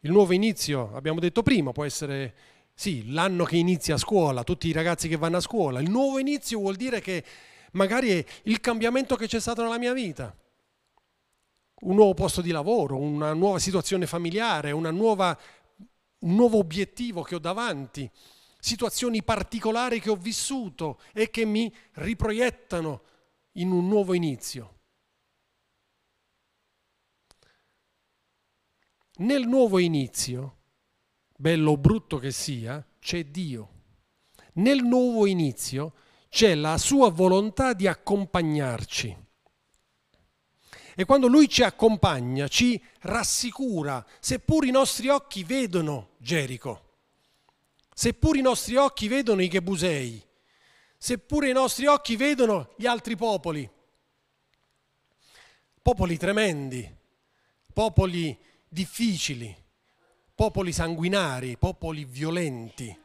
Il 0.00 0.10
nuovo 0.10 0.32
inizio, 0.32 0.90
abbiamo 0.94 1.20
detto 1.20 1.42
prima, 1.42 1.72
può 1.72 1.84
essere 1.84 2.34
sì, 2.72 3.12
l'anno 3.12 3.44
che 3.44 3.58
inizia 3.58 3.96
a 3.96 3.98
scuola, 3.98 4.42
tutti 4.42 4.68
i 4.68 4.72
ragazzi 4.72 5.06
che 5.06 5.18
vanno 5.18 5.36
a 5.36 5.40
scuola. 5.40 5.80
Il 5.80 5.90
nuovo 5.90 6.18
inizio 6.18 6.60
vuol 6.60 6.76
dire 6.76 7.02
che 7.02 7.22
magari 7.72 8.12
è 8.12 8.24
il 8.44 8.58
cambiamento 8.60 9.16
che 9.16 9.26
c'è 9.26 9.38
stato 9.38 9.60
nella 9.62 9.76
mia 9.76 9.92
vita, 9.92 10.34
un 11.80 11.94
nuovo 11.94 12.14
posto 12.14 12.40
di 12.40 12.52
lavoro, 12.52 12.96
una 12.96 13.34
nuova 13.34 13.58
situazione 13.58 14.06
familiare, 14.06 14.70
nuova, 14.70 15.38
un 16.20 16.34
nuovo 16.34 16.56
obiettivo 16.56 17.20
che 17.20 17.34
ho 17.34 17.38
davanti, 17.38 18.10
situazioni 18.60 19.22
particolari 19.22 20.00
che 20.00 20.10
ho 20.10 20.16
vissuto 20.16 21.00
e 21.12 21.30
che 21.30 21.44
mi 21.44 21.74
riproiettano 21.94 23.02
in 23.52 23.70
un 23.70 23.88
nuovo 23.88 24.14
inizio. 24.14 24.78
Nel 29.20 29.46
nuovo 29.46 29.78
inizio, 29.78 30.58
bello 31.36 31.72
o 31.72 31.76
brutto 31.76 32.18
che 32.18 32.30
sia, 32.30 32.86
c'è 32.98 33.24
Dio. 33.24 33.78
Nel 34.54 34.82
nuovo 34.82 35.26
inizio 35.26 35.94
c'è 36.28 36.54
la 36.54 36.78
sua 36.78 37.10
volontà 37.10 37.72
di 37.72 37.86
accompagnarci. 37.86 39.28
E 40.94 41.04
quando 41.04 41.28
Lui 41.28 41.48
ci 41.48 41.62
accompagna, 41.62 42.48
ci 42.48 42.82
rassicura, 43.00 44.04
seppur 44.20 44.64
i 44.64 44.70
nostri 44.70 45.08
occhi 45.08 45.44
vedono 45.44 46.10
Gerico, 46.18 46.89
seppur 48.00 48.34
i 48.34 48.40
nostri 48.40 48.76
occhi 48.76 49.08
vedono 49.08 49.42
i 49.42 49.48
Chebusei, 49.48 50.26
seppure 50.96 51.50
i 51.50 51.52
nostri 51.52 51.84
occhi 51.84 52.16
vedono 52.16 52.72
gli 52.78 52.86
altri 52.86 53.14
popoli, 53.14 53.70
popoli 55.82 56.16
tremendi, 56.16 56.96
popoli 57.74 58.34
difficili, 58.66 59.54
popoli 60.34 60.72
sanguinari, 60.72 61.58
popoli 61.58 62.06
violenti, 62.06 62.98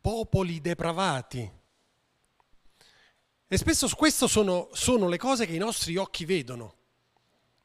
popoli 0.00 0.62
depravati. 0.62 1.52
E 3.46 3.58
spesso 3.58 3.86
queste 3.94 4.26
sono, 4.26 4.70
sono 4.72 5.06
le 5.06 5.18
cose 5.18 5.44
che 5.44 5.54
i 5.54 5.58
nostri 5.58 5.98
occhi 5.98 6.24
vedono. 6.24 6.76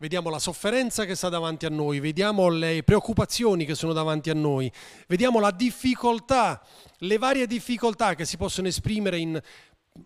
Vediamo 0.04 0.30
la 0.30 0.38
sofferenza 0.38 1.06
che 1.06 1.16
sta 1.16 1.30
davanti 1.30 1.66
a 1.66 1.70
noi, 1.70 2.02
vediamo 2.02 2.50
le 2.50 2.84
preoccupazioni 2.84 3.64
che 3.64 3.74
sono 3.74 3.94
davanti 3.94 4.30
a 4.30 4.34
noi, 4.34 4.70
vediamo 5.08 5.40
la 5.40 5.50
difficoltà, 5.50 6.62
le 6.98 7.18
varie 7.18 7.48
difficoltà 7.48 8.14
che 8.14 8.26
si 8.26 8.36
possono 8.36 8.68
esprimere 8.68 9.18
in 9.18 9.42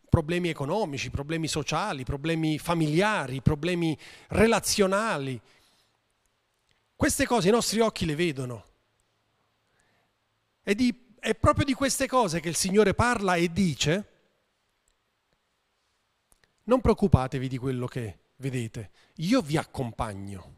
problemi 0.08 0.50
economici, 0.50 1.10
problemi 1.10 1.48
sociali, 1.48 2.04
problemi 2.04 2.60
familiari, 2.60 3.42
problemi 3.42 3.98
relazionali. 4.27 5.42
Queste 6.96 7.25
cose 7.25 7.48
i 7.48 7.51
nostri 7.51 7.80
occhi 7.80 8.06
le 8.06 8.13
vedono. 8.13 8.66
E 10.62 10.75
di, 10.75 11.16
è 11.20 11.34
proprio 11.34 11.66
di 11.66 11.74
queste 11.74 12.06
cose 12.06 12.39
che 12.39 12.50
il 12.50 12.56
Signore 12.56 12.94
parla 12.94 13.34
e 13.34 13.51
dice 13.51 14.12
non 16.66 16.82
preoccupatevi 16.82 17.48
di 17.48 17.58
quello 17.58 17.88
che 17.88 18.20
vedete, 18.38 18.91
io 19.15 19.41
vi 19.41 19.58
accompagno. 19.58 20.56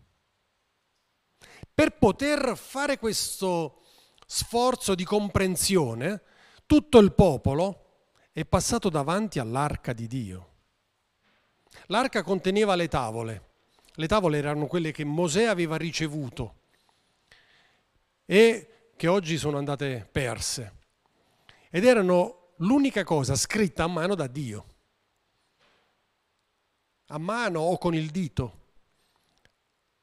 Per 1.74 1.98
poter 1.98 2.58
fare 2.58 2.98
questo 2.98 3.82
sforzo 4.26 4.96
di 4.96 5.04
comprensione, 5.04 6.22
tutto 6.66 7.00
il 7.00 7.14
popolo 7.14 7.86
è 8.32 8.46
passato 8.46 8.90
davanti 8.90 9.40
all'arca 9.40 9.94
di 9.94 10.08
Dio. 10.08 10.48
L'arca 11.88 12.24
conteneva 12.24 12.76
le 12.76 12.88
tavole, 12.88 13.50
le 13.94 14.08
tavole 14.08 14.38
erano 14.38 14.68
quelle 14.68 14.92
che 14.92 15.04
Mosè 15.04 15.46
aveva 15.46 15.78
ricevuto 15.78 16.56
e 18.26 18.92
che 18.96 19.08
oggi 19.08 19.38
sono 19.38 19.58
andate 19.58 20.08
perse 20.12 20.78
ed 21.70 21.86
erano 21.86 22.54
l'unica 22.58 23.04
cosa 23.04 23.36
scritta 23.36 23.84
a 23.84 23.88
mano 23.88 24.16
da 24.16 24.28
Dio 24.28 24.66
a 27.10 27.18
mano 27.18 27.60
o 27.62 27.78
con 27.78 27.94
il 27.94 28.10
dito, 28.10 28.58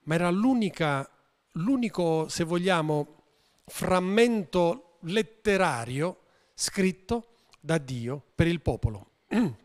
ma 0.05 0.15
era 0.15 0.31
l'unico, 0.31 2.29
se 2.29 2.45
vogliamo, 2.45 3.23
frammento 3.67 4.99
letterario 5.01 6.19
scritto 6.55 7.35
da 7.61 7.79
Dio 7.79 8.23
per 8.35 8.47
il 8.47 8.61
popolo. 8.61 9.11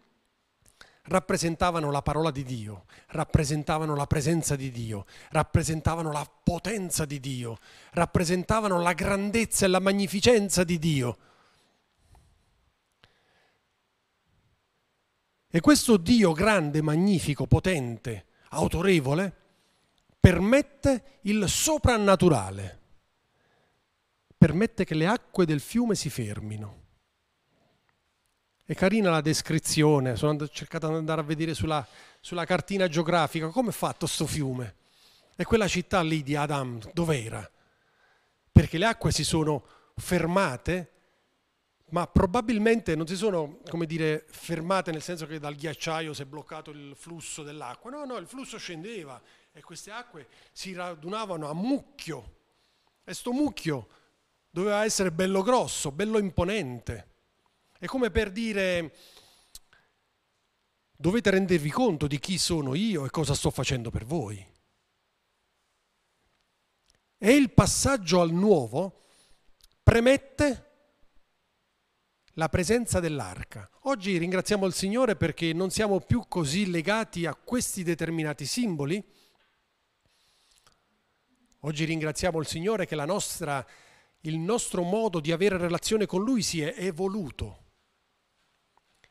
rappresentavano 1.04 1.92
la 1.92 2.02
parola 2.02 2.32
di 2.32 2.44
Dio, 2.44 2.86
rappresentavano 3.08 3.96
la 3.96 4.06
presenza 4.06 4.56
di 4.56 4.72
Dio, 4.72 5.06
rappresentavano 5.30 6.12
la 6.12 6.28
potenza 6.44 7.06
di 7.06 7.20
Dio, 7.20 7.58
rappresentavano 7.92 8.80
la 8.80 8.94
grandezza 8.94 9.66
e 9.66 9.70
la 9.70 9.80
magnificenza 9.80 10.64
di 10.64 10.80
Dio. 10.80 11.18
E 15.54 15.60
questo 15.60 15.98
Dio 15.98 16.32
grande, 16.32 16.82
magnifico, 16.82 17.46
potente, 17.46 18.28
autorevole, 18.52 19.36
permette 20.18 21.20
il 21.24 21.50
soprannaturale, 21.50 22.80
permette 24.38 24.86
che 24.86 24.96
le 24.96 25.08
acque 25.08 25.46
del 25.46 25.60
fiume 25.60 25.96
si 25.96 26.10
fermino. 26.10 26.80
È 28.64 28.74
carina 28.74 29.10
la 29.10 29.20
descrizione, 29.20 30.16
sono 30.16 30.48
cercato 30.48 30.88
di 30.88 30.94
andare 30.94 31.20
a 31.20 31.26
vedere 31.26 31.54
sulla, 31.54 31.86
sulla 32.22 32.46
cartina 32.46 32.88
geografica 32.88 33.48
come 33.48 33.72
è 33.72 33.74
fatto 33.74 34.06
questo 34.06 34.26
fiume. 34.26 34.76
E 35.36 35.44
quella 35.44 35.68
città 35.68 36.02
lì 36.02 36.24
di 36.24 36.34
Adam, 36.34 36.80
dov'era? 36.94 37.50
Perché 38.50 38.78
le 38.78 38.86
acque 38.86 39.12
si 39.12 39.26
sono 39.26 39.66
fermate 39.98 40.92
ma 41.92 42.08
probabilmente 42.08 42.96
non 42.96 43.06
si 43.08 43.16
sono, 43.16 43.60
come 43.70 43.86
dire, 43.86 44.26
fermate 44.30 44.92
nel 44.92 45.02
senso 45.02 45.26
che 45.26 45.40
dal 45.40 45.56
ghiacciaio 45.56 46.14
si 46.14 46.22
è 46.22 46.26
bloccato 46.26 46.72
il 46.72 46.96
flusso 46.96 47.44
dell'acqua. 47.44 47.92
No, 47.92 48.06
no, 48.06 48.18
il 48.18 48.28
flusso 48.28 48.58
scendeva 48.58 49.22
e 49.52 49.62
queste 49.62 49.92
acque 49.92 50.28
si 50.54 50.74
radunavano 50.74 51.50
a 51.50 51.54
mucchio. 51.54 52.40
E 53.04 53.14
sto 53.14 53.34
mucchio 53.34 53.88
doveva 54.50 54.86
essere 54.86 55.12
bello 55.12 55.42
grosso, 55.42 55.92
bello 55.92 56.18
imponente. 56.18 57.10
È 57.78 57.86
come 57.88 58.10
per 58.10 58.32
dire, 58.32 58.96
dovete 60.96 61.30
rendervi 61.30 61.72
conto 61.72 62.08
di 62.08 62.20
chi 62.20 62.38
sono 62.38 62.74
io 62.74 63.06
e 63.06 63.10
cosa 63.10 63.34
sto 63.34 63.52
facendo 63.52 63.90
per 63.90 64.06
voi. 64.06 64.48
E 67.18 67.36
il 67.36 67.52
passaggio 67.52 68.22
al 68.22 68.32
nuovo 68.32 69.08
premette 69.84 70.71
la 72.36 72.50
presenza 72.50 73.00
dell'arca. 73.00 73.70
Oggi 73.82 74.18
ringraziamo 74.18 74.66
il 74.66 74.74
Signore 74.74 75.16
perché 75.16 75.54
non 75.54 75.70
siamo 75.70 76.00
più 76.00 76.26
così 76.28 76.70
legati 76.70 77.26
a 77.26 77.36
questi 77.36 77.84
determinati 77.84 78.46
simboli. 78.46 79.04
Oggi 81.62 81.86
ringraziamo 81.86 82.40
il 82.40 82.48
Signore 82.48 82.86
che 82.86 82.96
nostra, 83.06 83.66
il 84.22 84.38
nostro 84.38 84.84
modo 84.84 85.20
di 85.20 85.32
avere 85.32 85.58
relazione 85.58 86.06
con 86.06 86.24
Lui 86.24 86.42
si 86.42 86.62
è 86.62 86.74
evoluto. 86.78 87.58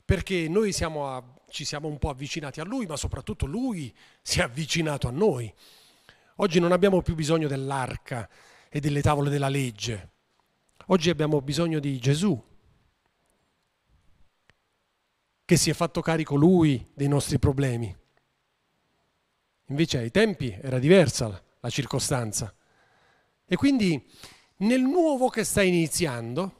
Perché 0.04 0.48
noi 0.48 0.72
siamo 0.72 1.14
a, 1.14 1.22
ci 1.48 1.64
siamo 1.64 1.86
un 1.86 1.98
po' 1.98 2.08
avvicinati 2.08 2.60
a 2.60 2.64
Lui, 2.64 2.86
ma 2.86 2.96
soprattutto 2.96 3.46
Lui 3.46 3.94
si 4.22 4.40
è 4.40 4.42
avvicinato 4.42 5.06
a 5.06 5.12
noi. 5.12 5.52
Oggi 6.36 6.58
non 6.58 6.72
abbiamo 6.72 7.02
più 7.02 7.14
bisogno 7.14 7.46
dell'arca 7.46 8.28
e 8.68 8.80
delle 8.80 9.02
tavole 9.02 9.30
della 9.30 9.48
legge. 9.48 10.08
Oggi 10.86 11.10
abbiamo 11.10 11.40
bisogno 11.40 11.78
di 11.78 12.00
Gesù, 12.00 12.42
che 15.50 15.56
si 15.56 15.68
è 15.68 15.72
fatto 15.72 16.00
carico 16.00 16.36
lui 16.36 16.92
dei 16.94 17.08
nostri 17.08 17.40
problemi. 17.40 17.92
Invece 19.66 19.98
ai 19.98 20.12
tempi 20.12 20.56
era 20.62 20.78
diversa 20.78 21.42
la, 21.58 21.68
circostanza. 21.68 22.54
E 23.44 23.56
quindi 23.56 24.00
nel 24.58 24.82
nuovo 24.82 25.28
che 25.28 25.42
sta 25.42 25.60
iniziando, 25.60 26.54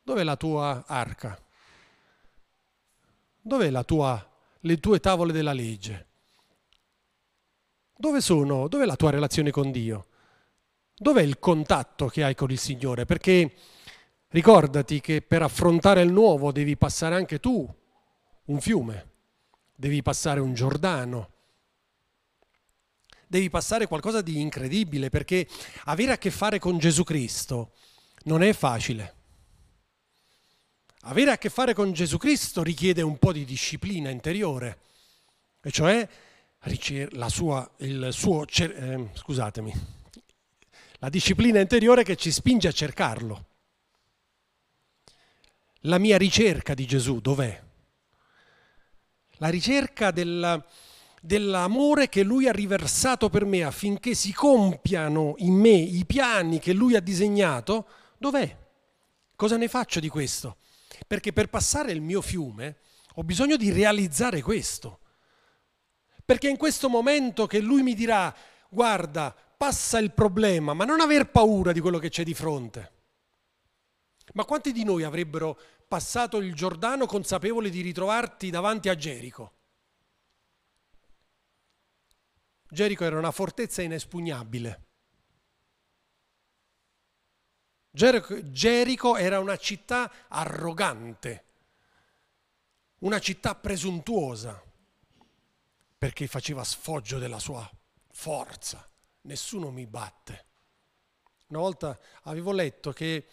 dov'è 0.00 0.22
la 0.22 0.36
tua 0.36 0.84
arca? 0.86 1.36
Dov'è 3.40 3.84
tua, 3.84 4.30
le 4.60 4.78
tue 4.78 5.00
tavole 5.00 5.32
della 5.32 5.52
legge? 5.52 6.06
Dove 7.96 8.20
sono? 8.20 8.68
Dov'è 8.68 8.84
la 8.84 8.94
tua 8.94 9.10
relazione 9.10 9.50
con 9.50 9.72
Dio? 9.72 10.06
Dov'è 10.94 11.22
il 11.22 11.40
contatto 11.40 12.06
che 12.06 12.22
hai 12.22 12.36
con 12.36 12.52
il 12.52 12.58
Signore? 12.60 13.04
Perché 13.04 13.52
Ricordati 14.30 15.00
che 15.00 15.22
per 15.22 15.40
affrontare 15.40 16.02
il 16.02 16.12
nuovo 16.12 16.52
devi 16.52 16.76
passare 16.76 17.14
anche 17.14 17.40
tu 17.40 17.66
un 18.44 18.60
fiume, 18.60 19.10
devi 19.74 20.02
passare 20.02 20.40
un 20.40 20.52
Giordano, 20.52 21.30
devi 23.26 23.48
passare 23.48 23.86
qualcosa 23.86 24.20
di 24.20 24.38
incredibile 24.38 25.08
perché 25.08 25.48
avere 25.84 26.12
a 26.12 26.18
che 26.18 26.30
fare 26.30 26.58
con 26.58 26.76
Gesù 26.76 27.04
Cristo 27.04 27.72
non 28.24 28.42
è 28.42 28.52
facile. 28.52 29.14
Avere 31.02 31.30
a 31.30 31.38
che 31.38 31.48
fare 31.48 31.72
con 31.72 31.92
Gesù 31.92 32.18
Cristo 32.18 32.62
richiede 32.62 33.00
un 33.00 33.16
po' 33.18 33.32
di 33.32 33.46
disciplina 33.46 34.10
interiore, 34.10 34.80
e 35.62 35.70
cioè 35.70 36.06
la 37.12 37.28
sua, 37.30 37.70
il 37.78 38.08
suo, 38.12 38.44
eh, 38.46 39.10
la 40.98 41.08
disciplina 41.08 41.60
interiore 41.60 42.02
che 42.02 42.16
ci 42.16 42.30
spinge 42.30 42.68
a 42.68 42.72
cercarlo. 42.72 43.46
La 45.82 45.98
mia 45.98 46.18
ricerca 46.18 46.74
di 46.74 46.86
Gesù 46.86 47.20
dov'è? 47.20 47.62
La 49.36 49.48
ricerca 49.48 50.10
della, 50.10 50.64
dell'amore 51.22 52.08
che 52.08 52.24
Lui 52.24 52.48
ha 52.48 52.52
riversato 52.52 53.28
per 53.28 53.44
me 53.44 53.62
affinché 53.62 54.14
si 54.14 54.32
compiano 54.32 55.34
in 55.38 55.54
me 55.54 55.70
i 55.70 56.04
piani 56.04 56.58
che 56.58 56.72
Lui 56.72 56.96
ha 56.96 57.00
disegnato, 57.00 57.86
dov'è? 58.18 58.56
Cosa 59.36 59.56
ne 59.56 59.68
faccio 59.68 60.00
di 60.00 60.08
questo? 60.08 60.56
Perché 61.06 61.32
per 61.32 61.48
passare 61.48 61.92
il 61.92 62.00
mio 62.00 62.22
fiume 62.22 62.78
ho 63.14 63.22
bisogno 63.22 63.56
di 63.56 63.70
realizzare 63.70 64.42
questo. 64.42 64.98
Perché 66.24 66.48
in 66.48 66.56
questo 66.56 66.88
momento 66.88 67.46
che 67.46 67.60
lui 67.60 67.82
mi 67.82 67.94
dirà, 67.94 68.34
guarda, 68.68 69.34
passa 69.56 69.98
il 69.98 70.10
problema, 70.10 70.74
ma 70.74 70.84
non 70.84 71.00
aver 71.00 71.30
paura 71.30 71.70
di 71.70 71.78
quello 71.78 71.98
che 71.98 72.10
c'è 72.10 72.24
di 72.24 72.34
fronte. 72.34 72.97
Ma 74.34 74.44
quanti 74.44 74.72
di 74.72 74.84
noi 74.84 75.02
avrebbero 75.02 75.58
passato 75.86 76.38
il 76.38 76.54
Giordano 76.54 77.06
consapevoli 77.06 77.70
di 77.70 77.80
ritrovarti 77.80 78.50
davanti 78.50 78.88
a 78.88 78.94
Gerico? 78.94 79.52
Gerico 82.70 83.04
era 83.04 83.16
una 83.16 83.30
fortezza 83.30 83.80
inespugnabile. 83.82 84.86
Gerico 87.90 89.16
era 89.16 89.40
una 89.40 89.56
città 89.56 90.28
arrogante, 90.28 91.44
una 92.98 93.18
città 93.18 93.54
presuntuosa, 93.54 94.62
perché 95.96 96.26
faceva 96.26 96.62
sfoggio 96.62 97.18
della 97.18 97.38
sua 97.38 97.68
forza. 98.10 98.86
Nessuno 99.22 99.70
mi 99.70 99.86
batte. 99.86 100.46
Una 101.48 101.60
volta 101.60 101.98
avevo 102.24 102.52
letto 102.52 102.92
che 102.92 103.26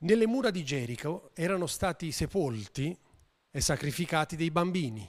nelle 0.00 0.26
mura 0.26 0.50
di 0.50 0.64
Gerico 0.64 1.30
erano 1.34 1.66
stati 1.66 2.12
sepolti 2.12 2.96
e 3.50 3.60
sacrificati 3.60 4.36
dei 4.36 4.50
bambini, 4.50 5.08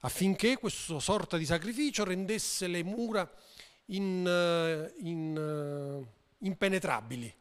affinché 0.00 0.56
questa 0.58 1.00
sorta 1.00 1.36
di 1.36 1.44
sacrificio 1.44 2.04
rendesse 2.04 2.66
le 2.66 2.82
mura 2.82 3.28
in, 3.86 4.26
eh, 4.26 4.94
in, 5.00 5.36
eh, 5.36 6.46
impenetrabili. 6.46 7.34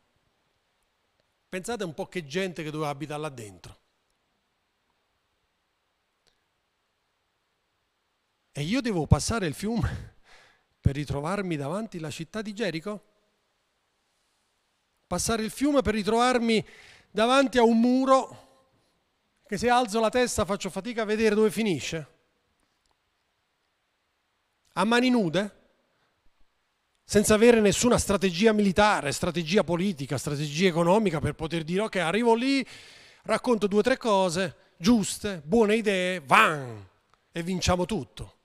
Pensate 1.50 1.84
un 1.84 1.94
po' 1.94 2.08
che 2.08 2.26
gente 2.26 2.64
che 2.64 2.72
doveva 2.72 2.90
abitare 2.90 3.22
là 3.22 3.30
dentro. 3.30 3.80
E 8.52 8.64
io 8.64 8.82
devo 8.82 9.06
passare 9.06 9.46
il 9.46 9.54
fiume 9.54 10.16
per 10.82 10.96
ritrovarmi 10.96 11.56
davanti 11.56 11.98
alla 11.98 12.10
città 12.10 12.42
di 12.42 12.54
Gerico? 12.54 13.17
Passare 15.08 15.44
il 15.44 15.52
fiume 15.52 15.82
per 15.82 15.94
ritrovarmi 15.94 16.64
davanti 17.10 17.58
a 17.58 17.64
un 17.64 17.80
muro 17.80 18.46
che 19.48 19.58
se 19.58 19.70
alzo 19.70 20.00
la 20.00 20.10
testa 20.10 20.46
faccio 20.46 20.70
fatica 20.70 21.04
a 21.04 21.06
vedere 21.06 21.34
dove 21.34 21.50
finisce? 21.50 22.08
A 24.74 24.84
mani 24.84 25.10
nude? 25.10 25.58
senza 27.10 27.36
avere 27.36 27.62
nessuna 27.62 27.98
strategia 27.98 28.52
militare, 28.52 29.14
strategia 29.14 29.64
politica, 29.64 30.18
strategia 30.18 30.68
economica 30.68 31.22
per 31.22 31.36
poter 31.36 31.64
dire 31.64 31.84
ok, 31.84 31.96
arrivo 31.96 32.34
lì, 32.34 32.68
racconto 33.24 33.68
due 33.68 33.80
o 33.80 33.82
tre 33.82 33.96
cose 33.96 34.56
giuste, 34.76 35.42
buone 35.46 35.78
idee, 35.78 36.20
van 36.20 36.86
e 37.32 37.44
vinciamo 37.44 37.86
tutto. 37.86 38.36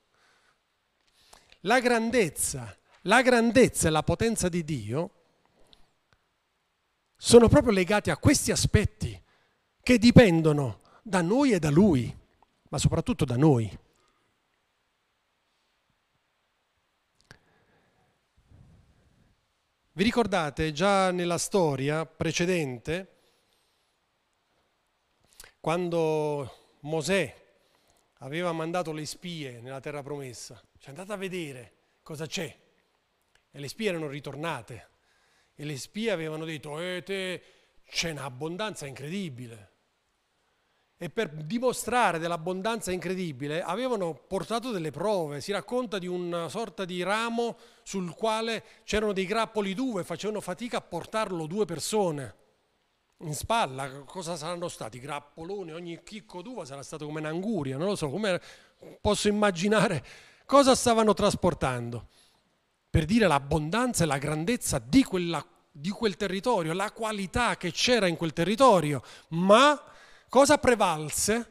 La 1.62 1.80
grandezza, 1.80 2.72
la 3.02 3.20
grandezza 3.22 3.88
e 3.88 3.90
la 3.90 4.04
potenza 4.04 4.48
di 4.48 4.62
Dio 4.62 5.10
sono 7.32 7.48
proprio 7.48 7.72
legati 7.72 8.10
a 8.10 8.18
questi 8.18 8.50
aspetti 8.52 9.18
che 9.82 9.96
dipendono 9.96 10.80
da 11.02 11.22
noi 11.22 11.52
e 11.52 11.58
da 11.58 11.70
Lui, 11.70 12.14
ma 12.68 12.76
soprattutto 12.76 13.24
da 13.24 13.38
noi. 13.38 13.78
Vi 19.92 20.02
ricordate 20.04 20.72
già 20.72 21.10
nella 21.10 21.38
storia 21.38 22.04
precedente, 22.04 23.16
quando 25.58 26.76
Mosè 26.80 27.34
aveva 28.18 28.52
mandato 28.52 28.92
le 28.92 29.06
spie 29.06 29.62
nella 29.62 29.80
terra 29.80 30.02
promessa, 30.02 30.62
ci 30.78 30.84
è 30.84 30.90
andata 30.90 31.14
a 31.14 31.16
vedere 31.16 31.72
cosa 32.02 32.26
c'è. 32.26 32.54
E 33.50 33.58
le 33.58 33.68
spie 33.68 33.88
erano 33.88 34.08
ritornate. 34.08 34.90
E 35.62 35.64
le 35.64 35.78
spie 35.78 36.10
avevano 36.10 36.44
detto, 36.44 36.80
eh, 36.80 37.04
te, 37.04 37.42
c'è 37.88 38.10
un'abbondanza 38.10 38.84
incredibile 38.86 39.70
e 40.98 41.08
per 41.08 41.30
dimostrare 41.30 42.18
dell'abbondanza 42.18 42.90
incredibile 42.90 43.62
avevano 43.62 44.12
portato 44.12 44.72
delle 44.72 44.90
prove. 44.90 45.40
Si 45.40 45.52
racconta 45.52 45.98
di 45.98 46.08
una 46.08 46.48
sorta 46.48 46.84
di 46.84 47.04
ramo 47.04 47.56
sul 47.84 48.12
quale 48.12 48.64
c'erano 48.82 49.12
dei 49.12 49.24
grappoli 49.24 49.72
d'uve, 49.72 50.02
facevano 50.02 50.40
fatica 50.40 50.78
a 50.78 50.80
portarlo 50.80 51.46
due 51.46 51.64
persone 51.64 52.34
in 53.18 53.34
spalla. 53.34 54.02
Cosa 54.04 54.34
saranno 54.34 54.66
stati? 54.66 54.98
Grappoloni, 54.98 55.72
ogni 55.72 56.02
chicco 56.02 56.42
d'uva 56.42 56.64
sarà 56.64 56.82
stato 56.82 57.06
come 57.06 57.20
un'anguria, 57.20 57.76
non 57.76 57.86
lo 57.86 57.94
so, 57.94 58.10
come 58.10 58.40
posso 59.00 59.28
immaginare 59.28 60.04
cosa 60.44 60.74
stavano 60.74 61.14
trasportando. 61.14 62.08
Per 62.92 63.06
dire 63.06 63.26
l'abbondanza 63.26 64.04
e 64.04 64.06
la 64.06 64.18
grandezza 64.18 64.78
di, 64.78 65.02
quella, 65.02 65.42
di 65.72 65.90
quel 65.90 66.16
territorio, 66.16 66.72
la 66.72 66.92
qualità 66.92 67.56
che 67.56 67.72
c'era 67.72 68.06
in 68.06 68.16
quel 68.16 68.32
territorio, 68.32 69.02
ma 69.30 69.80
Cosa 70.32 70.56
prevalse? 70.56 71.46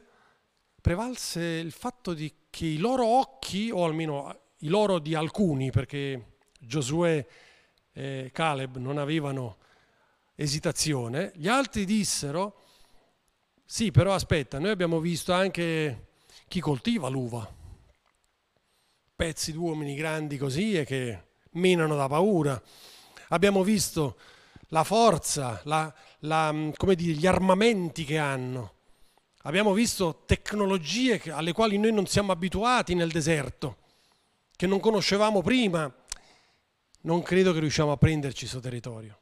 Prevalse 0.80 1.40
il 1.40 1.70
fatto 1.70 2.14
che 2.50 2.66
i 2.66 2.78
loro 2.78 3.06
occhi, 3.06 3.70
o 3.70 3.84
almeno 3.84 4.36
i 4.58 4.66
loro 4.66 4.98
di 4.98 5.14
alcuni, 5.14 5.70
perché 5.70 6.38
Giosuè 6.58 7.24
e 7.92 8.30
Caleb 8.32 8.78
non 8.78 8.98
avevano 8.98 9.58
esitazione, 10.34 11.30
gli 11.36 11.46
altri 11.46 11.84
dissero, 11.84 12.60
sì, 13.64 13.92
però 13.92 14.14
aspetta, 14.14 14.58
noi 14.58 14.70
abbiamo 14.70 14.98
visto 14.98 15.32
anche 15.32 16.08
chi 16.48 16.58
coltiva 16.58 17.08
l'uva, 17.08 17.48
pezzi 19.14 19.52
di 19.52 19.58
uomini 19.58 19.94
grandi 19.94 20.36
così 20.38 20.76
e 20.76 20.84
che 20.84 21.22
menano 21.52 21.94
da 21.94 22.08
paura. 22.08 22.60
Abbiamo 23.32 23.62
visto 23.62 24.18
la 24.68 24.84
forza, 24.84 25.60
la, 25.64 25.92
la, 26.20 26.52
dire, 26.94 27.12
gli 27.14 27.26
armamenti 27.26 28.04
che 28.04 28.18
hanno. 28.18 28.74
Abbiamo 29.44 29.72
visto 29.72 30.24
tecnologie 30.26 31.20
alle 31.32 31.52
quali 31.52 31.78
noi 31.78 31.92
non 31.92 32.06
siamo 32.06 32.30
abituati 32.30 32.94
nel 32.94 33.10
deserto, 33.10 33.78
che 34.54 34.66
non 34.66 34.80
conoscevamo 34.80 35.40
prima. 35.40 35.92
Non 37.04 37.22
credo 37.22 37.54
che 37.54 37.60
riusciamo 37.60 37.90
a 37.90 37.96
prenderci 37.96 38.40
questo 38.40 38.60
territorio. 38.60 39.18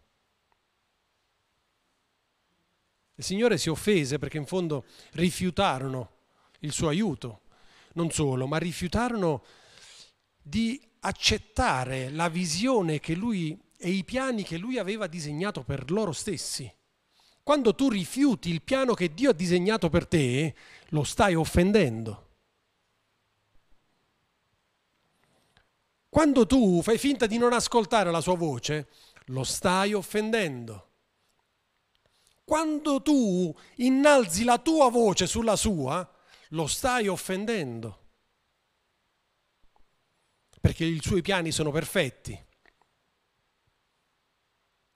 Il 3.14 3.24
Signore 3.24 3.58
si 3.58 3.68
offese 3.68 4.18
perché 4.18 4.38
in 4.38 4.46
fondo 4.46 4.86
rifiutarono 5.12 6.10
il 6.60 6.72
suo 6.72 6.88
aiuto. 6.88 7.42
Non 7.92 8.10
solo, 8.10 8.48
ma 8.48 8.58
rifiutarono 8.58 9.44
di 10.42 10.80
accettare 11.00 12.10
la 12.10 12.28
visione 12.28 12.98
che 12.98 13.14
lui 13.14 13.68
e 13.82 13.88
i 13.88 14.04
piani 14.04 14.42
che 14.42 14.58
lui 14.58 14.78
aveva 14.78 15.06
disegnato 15.06 15.62
per 15.62 15.90
loro 15.90 16.12
stessi. 16.12 16.70
Quando 17.42 17.74
tu 17.74 17.88
rifiuti 17.88 18.50
il 18.50 18.60
piano 18.60 18.92
che 18.92 19.14
Dio 19.14 19.30
ha 19.30 19.32
disegnato 19.32 19.88
per 19.88 20.06
te, 20.06 20.54
lo 20.90 21.02
stai 21.02 21.34
offendendo. 21.34 22.28
Quando 26.10 26.46
tu 26.46 26.82
fai 26.82 26.98
finta 26.98 27.26
di 27.26 27.38
non 27.38 27.54
ascoltare 27.54 28.10
la 28.10 28.20
sua 28.20 28.36
voce, 28.36 28.88
lo 29.26 29.44
stai 29.44 29.94
offendendo. 29.94 30.88
Quando 32.44 33.00
tu 33.00 33.54
innalzi 33.76 34.44
la 34.44 34.58
tua 34.58 34.90
voce 34.90 35.26
sulla 35.26 35.56
sua, 35.56 36.06
lo 36.48 36.66
stai 36.66 37.08
offendendo. 37.08 38.08
Perché 40.60 40.84
i 40.84 41.00
suoi 41.00 41.22
piani 41.22 41.50
sono 41.50 41.70
perfetti. 41.70 42.48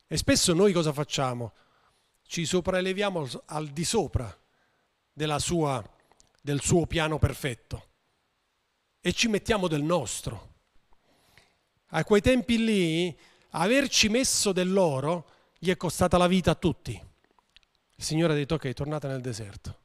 E 0.07 0.17
spesso 0.19 0.53
noi 0.53 0.73
cosa 0.73 0.93
facciamo? 0.93 1.53
Ci 2.27 2.45
sopraeleviamo 2.45 3.27
al 3.47 3.69
di 3.69 3.85
sopra 3.85 4.38
sua, 5.38 5.83
del 6.43 6.61
suo 6.61 6.87
piano 6.87 7.19
perfetto 7.19 7.88
e 9.01 9.12
ci 9.12 9.29
mettiamo 9.29 9.67
del 9.67 9.83
nostro. 9.83 10.53
A 11.88 12.05
quei 12.05 12.21
tempi 12.21 12.62
lì, 12.62 13.19
averci 13.51 14.09
messo 14.09 14.53
dell'oro 14.53 15.31
gli 15.59 15.71
è 15.71 15.77
costata 15.77 16.19
la 16.19 16.27
vita 16.27 16.51
a 16.51 16.55
tutti. 16.57 16.93
Il 17.97 18.05
Signore 18.05 18.35
ha 18.35 18.37
detto 18.37 18.55
ok, 18.55 18.73
tornate 18.73 19.07
nel 19.07 19.21
deserto. 19.21 19.81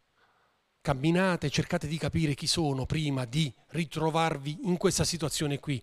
Camminate, 0.81 1.49
cercate 1.49 1.87
di 1.87 1.97
capire 1.97 2.33
chi 2.33 2.47
sono 2.47 2.85
prima 2.85 3.25
di 3.25 3.53
ritrovarvi 3.69 4.59
in 4.63 4.77
questa 4.77 5.03
situazione 5.03 5.59
qui. 5.59 5.81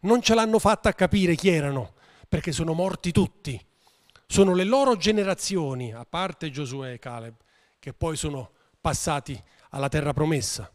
Non 0.00 0.20
ce 0.20 0.34
l'hanno 0.34 0.58
fatta 0.58 0.88
a 0.88 0.94
capire 0.94 1.34
chi 1.34 1.48
erano, 1.48 1.94
perché 2.28 2.52
sono 2.52 2.72
morti 2.72 3.12
tutti 3.12 3.68
sono 4.30 4.54
le 4.54 4.62
loro 4.62 4.96
generazioni, 4.96 5.92
a 5.92 6.04
parte 6.04 6.52
Giosuè 6.52 6.92
e 6.92 6.98
Caleb, 7.00 7.34
che 7.80 7.92
poi 7.92 8.16
sono 8.16 8.52
passati 8.80 9.42
alla 9.70 9.88
terra 9.88 10.12
promessa. 10.12 10.72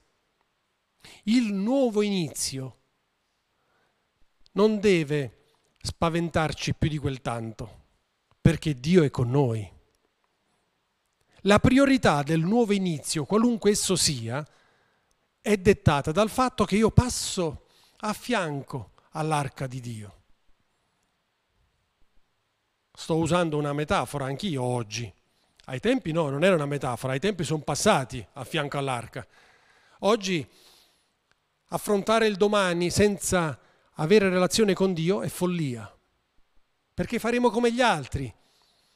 Il 1.23 1.53
nuovo 1.53 2.01
inizio 2.01 2.79
non 4.51 4.81
deve 4.81 5.53
spaventarci 5.81 6.73
più 6.75 6.89
di 6.89 6.97
quel 6.97 7.21
tanto, 7.21 7.83
perché 8.41 8.73
Dio 8.73 9.03
è 9.03 9.09
con 9.09 9.29
noi. 9.29 9.71
La 11.43 11.59
priorità 11.59 12.23
del 12.23 12.41
nuovo 12.41 12.73
inizio, 12.73 13.23
qualunque 13.23 13.71
esso 13.71 13.95
sia, 13.95 14.45
è 15.39 15.55
dettata 15.55 16.11
dal 16.11 16.29
fatto 16.29 16.65
che 16.65 16.75
io 16.75 16.91
passo 16.91 17.67
a 17.99 18.11
fianco 18.11 18.91
all'arca 19.11 19.65
di 19.65 19.79
Dio. 19.79 20.23
Sto 22.97 23.17
usando 23.17 23.57
una 23.57 23.73
metafora 23.73 24.25
anch'io 24.25 24.63
oggi. 24.63 25.11
Ai 25.65 25.79
tempi 25.79 26.13
no, 26.13 26.29
non 26.29 26.43
era 26.43 26.55
una 26.55 26.65
metafora, 26.65 27.13
ai 27.13 27.19
tempi 27.19 27.43
sono 27.43 27.59
passati 27.59 28.25
a 28.33 28.43
fianco 28.45 28.77
all'arca. 28.77 29.25
Oggi 29.99 30.47
affrontare 31.69 32.27
il 32.27 32.37
domani 32.37 32.89
senza 32.89 33.59
avere 33.95 34.29
relazione 34.29 34.73
con 34.73 34.93
Dio 34.93 35.23
è 35.23 35.27
follia, 35.27 35.93
perché 36.93 37.19
faremo 37.19 37.49
come 37.49 37.71
gli 37.73 37.81
altri. 37.81 38.33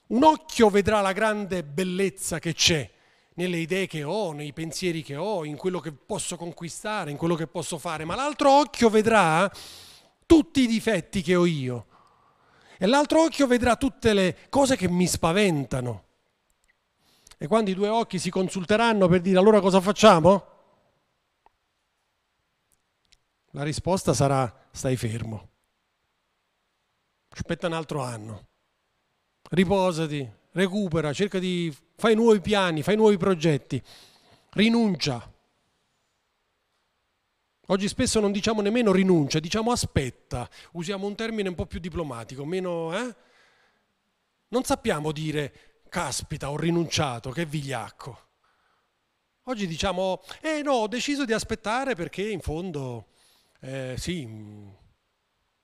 Un 0.07 0.23
occhio 0.23 0.69
vedrà 0.69 1.01
la 1.01 1.11
grande 1.11 1.63
bellezza 1.63 2.39
che 2.39 2.53
c'è 2.53 2.89
nelle 3.33 3.57
idee 3.57 3.87
che 3.87 4.03
ho, 4.03 4.31
nei 4.31 4.53
pensieri 4.53 5.03
che 5.03 5.17
ho, 5.17 5.43
in 5.43 5.57
quello 5.57 5.79
che 5.79 5.91
posso 5.91 6.37
conquistare, 6.37 7.11
in 7.11 7.17
quello 7.17 7.35
che 7.35 7.47
posso 7.47 7.77
fare, 7.77 8.05
ma 8.05 8.15
l'altro 8.15 8.51
occhio 8.51 8.89
vedrà 8.89 9.51
tutti 10.25 10.61
i 10.61 10.67
difetti 10.67 11.21
che 11.21 11.35
ho 11.35 11.45
io 11.45 11.85
e 12.81 12.85
l'altro 12.87 13.23
occhio 13.23 13.45
vedrà 13.45 13.75
tutte 13.75 14.13
le 14.13 14.47
cose 14.47 14.77
che 14.77 14.87
mi 14.87 15.05
spaventano. 15.05 16.05
E 17.37 17.45
quando 17.45 17.69
i 17.69 17.73
due 17.73 17.89
occhi 17.89 18.19
si 18.19 18.29
consulteranno 18.29 19.09
per 19.09 19.19
dire 19.19 19.37
allora 19.37 19.59
cosa 19.59 19.81
facciamo? 19.81 20.45
La 23.51 23.63
risposta 23.63 24.13
sarà 24.13 24.67
stai 24.71 24.95
fermo. 24.95 25.49
Aspetta 27.27 27.67
un 27.67 27.73
altro 27.73 28.01
anno. 28.01 28.47
Riposati, 29.49 30.29
recupera, 30.51 31.11
cerca 31.11 31.37
di 31.37 31.75
fai 31.97 32.15
nuovi 32.15 32.39
piani, 32.39 32.81
fai 32.81 32.95
nuovi 32.95 33.17
progetti. 33.17 33.83
Rinuncia. 34.51 35.28
Oggi 37.71 37.87
spesso 37.87 38.19
non 38.19 38.31
diciamo 38.31 38.61
nemmeno 38.61 38.91
rinuncia, 38.91 39.39
diciamo 39.39 39.71
aspetta, 39.71 40.49
usiamo 40.71 41.05
un 41.05 41.13
termine 41.13 41.49
un 41.49 41.55
po' 41.55 41.67
più 41.67 41.79
diplomatico, 41.79 42.43
meno... 42.43 42.97
Eh? 42.97 43.15
Non 44.47 44.63
sappiamo 44.63 45.11
dire 45.11 45.81
caspita, 45.87 46.49
ho 46.49 46.57
rinunciato, 46.57 47.29
che 47.29 47.45
vigliacco. 47.45 48.27
Oggi 49.43 49.67
diciamo, 49.67 50.23
eh 50.41 50.63
no, 50.63 50.71
ho 50.73 50.87
deciso 50.87 51.25
di 51.25 51.33
aspettare 51.33 51.93
perché 51.93 52.27
in 52.27 52.39
fondo, 52.39 53.09
eh, 53.61 53.93
sì, 53.99 54.25
mm, 54.25 54.69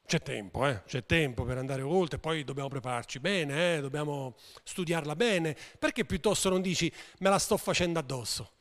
c'è 0.05 0.21
tempo, 0.21 0.67
eh? 0.67 0.83
c'è 0.85 1.07
tempo 1.07 1.43
per 1.43 1.57
andare 1.57 1.81
oltre, 1.81 2.19
poi 2.19 2.43
dobbiamo 2.43 2.69
prepararci 2.69 3.19
bene, 3.19 3.77
eh? 3.77 3.81
dobbiamo 3.81 4.35
studiarla 4.63 5.15
bene. 5.15 5.57
Perché 5.79 6.05
piuttosto 6.05 6.49
non 6.49 6.61
dici 6.61 6.91
me 7.19 7.29
la 7.29 7.39
sto 7.39 7.57
facendo 7.57 7.97
addosso? 7.97 8.54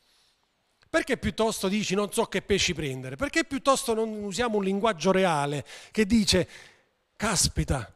Perché 0.94 1.16
piuttosto 1.16 1.66
dici 1.66 1.96
non 1.96 2.12
so 2.12 2.26
che 2.26 2.40
pesci 2.40 2.72
prendere? 2.72 3.16
Perché 3.16 3.42
piuttosto 3.42 3.94
non 3.94 4.10
usiamo 4.22 4.58
un 4.58 4.62
linguaggio 4.62 5.10
reale 5.10 5.66
che 5.90 6.06
dice 6.06 6.48
caspita, 7.16 7.92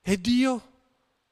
e 0.00 0.20
Dio 0.20 0.72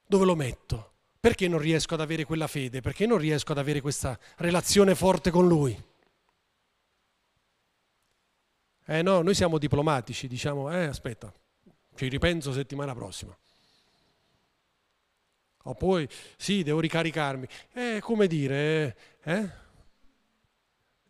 dove 0.04 0.24
lo 0.24 0.34
metto? 0.34 0.94
Perché 1.20 1.46
non 1.46 1.60
riesco 1.60 1.94
ad 1.94 2.00
avere 2.00 2.24
quella 2.24 2.48
fede? 2.48 2.80
Perché 2.80 3.06
non 3.06 3.18
riesco 3.18 3.52
ad 3.52 3.58
avere 3.58 3.80
questa 3.80 4.18
relazione 4.38 4.96
forte 4.96 5.30
con 5.30 5.46
Lui? 5.46 5.80
Eh 8.84 9.02
no, 9.02 9.22
noi 9.22 9.34
siamo 9.34 9.58
diplomatici, 9.58 10.26
diciamo, 10.26 10.72
eh 10.72 10.86
aspetta, 10.86 11.32
ci 11.94 12.08
ripenso 12.08 12.52
settimana 12.52 12.92
prossima. 12.92 13.38
O 15.62 15.74
poi, 15.74 16.08
sì, 16.36 16.64
devo 16.64 16.80
ricaricarmi. 16.80 17.46
Eh, 17.72 18.00
come 18.02 18.26
dire, 18.26 18.96
eh? 19.22 19.62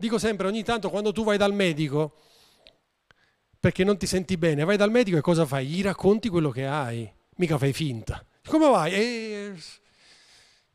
Dico 0.04 0.18
sempre, 0.18 0.46
ogni 0.46 0.62
tanto 0.62 0.90
quando 0.90 1.12
tu 1.12 1.24
vai 1.24 1.38
dal 1.38 1.54
medico, 1.54 2.16
perché 3.58 3.84
non 3.84 3.96
ti 3.96 4.06
senti 4.06 4.36
bene, 4.36 4.62
vai 4.62 4.76
dal 4.76 4.90
medico 4.90 5.16
e 5.16 5.22
cosa 5.22 5.46
fai? 5.46 5.64
Gli 5.66 5.82
racconti 5.82 6.28
quello 6.28 6.50
che 6.50 6.66
hai, 6.66 7.10
mica 7.36 7.56
fai 7.56 7.72
finta. 7.72 8.22
Come 8.46 8.68
vai? 8.68 8.92
Eh, 8.92 9.54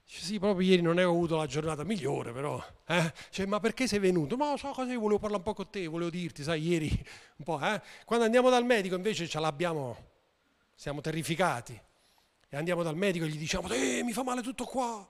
sì, 0.03 0.39
proprio 0.39 0.67
ieri 0.67 0.81
non 0.81 0.97
ho 0.97 1.01
avuto 1.01 1.37
la 1.37 1.45
giornata 1.45 1.83
migliore, 1.83 2.31
però. 2.31 2.59
Eh? 2.87 3.13
Cioè, 3.29 3.45
ma 3.45 3.59
perché 3.59 3.85
sei 3.85 3.99
venuto? 3.99 4.35
Ma 4.35 4.57
so 4.57 4.69
cosa 4.69 4.91
io 4.91 4.99
volevo 4.99 5.19
parlare 5.19 5.43
un 5.43 5.47
po' 5.47 5.53
con 5.53 5.69
te, 5.69 5.85
volevo 5.85 6.09
dirti, 6.09 6.41
sai, 6.41 6.67
ieri 6.67 6.89
un 7.37 7.45
po', 7.45 7.63
eh? 7.63 7.79
Quando 8.05 8.25
andiamo 8.25 8.49
dal 8.49 8.65
medico 8.65 8.95
invece 8.95 9.27
ce 9.27 9.39
l'abbiamo, 9.39 9.95
siamo 10.73 11.01
terrificati. 11.01 11.79
E 12.49 12.57
andiamo 12.57 12.81
dal 12.81 12.95
medico 12.95 13.25
e 13.25 13.27
gli 13.27 13.37
diciamo, 13.37 13.69
eh, 13.69 14.01
mi 14.03 14.11
fa 14.11 14.23
male 14.23 14.41
tutto 14.41 14.65
qua 14.65 15.07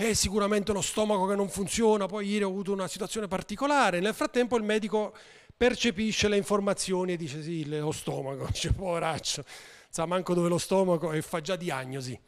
è 0.00 0.14
sicuramente 0.14 0.72
lo 0.72 0.80
stomaco 0.80 1.26
che 1.26 1.34
non 1.34 1.50
funziona, 1.50 2.06
poi 2.06 2.26
ieri 2.26 2.44
ho 2.44 2.48
avuto 2.48 2.72
una 2.72 2.88
situazione 2.88 3.28
particolare, 3.28 4.00
nel 4.00 4.14
frattempo 4.14 4.56
il 4.56 4.62
medico 4.62 5.14
percepisce 5.54 6.26
le 6.28 6.38
informazioni 6.38 7.12
e 7.12 7.16
dice 7.18 7.42
sì, 7.42 7.68
lo 7.68 7.92
stomaco, 7.92 8.46
dice 8.50 8.72
poveraccio, 8.72 9.44
sa 9.90 10.06
manco 10.06 10.32
dove 10.32 10.48
lo 10.48 10.56
stomaco 10.56 11.12
e 11.12 11.20
fa 11.20 11.42
già 11.42 11.54
diagnosi. 11.54 12.18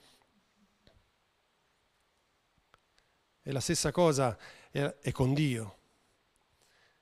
E 3.44 3.52
la 3.52 3.60
stessa 3.60 3.90
cosa 3.90 4.36
è 4.70 5.10
con 5.10 5.32
Dio. 5.32 5.78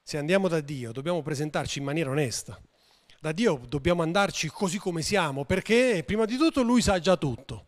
Se 0.03 0.19
andiamo 0.19 0.47
da 0.47 0.61
Dio 0.61 0.93
dobbiamo 0.93 1.21
presentarci 1.21 1.81
in 1.81 1.85
maniera 1.85 2.11
onesta. 2.11 2.61
Da 3.19 3.33
Dio 3.33 3.61
dobbiamo 3.67 4.03
andarci 4.03 4.49
così 4.49 4.79
come 4.79 5.03
siamo, 5.03 5.45
perché 5.45 6.05
prima 6.07 6.27
di 6.27 6.37
tutto 6.37 6.63
Lui 6.63 6.81
sa 6.81 7.01
già 7.01 7.17
tutto. 7.17 7.67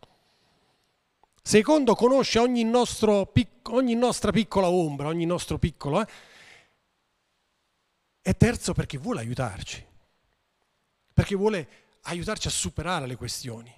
Secondo, 1.45 1.93
conosce 1.93 2.39
ogni, 2.39 2.63
nostro, 2.63 3.33
ogni 3.63 3.95
nostra 3.95 4.31
piccola 4.31 4.69
ombra, 4.69 5.07
ogni 5.07 5.25
nostro 5.25 5.59
piccolo. 5.59 6.01
Eh? 6.01 6.07
E 8.21 8.33
terzo, 8.37 8.71
perché 8.71 8.97
vuole 8.97 9.19
aiutarci. 9.19 9.85
Perché 11.13 11.35
vuole 11.35 11.67
aiutarci 12.03 12.47
a 12.47 12.51
superare 12.51 13.07
le 13.07 13.17
questioni. 13.17 13.71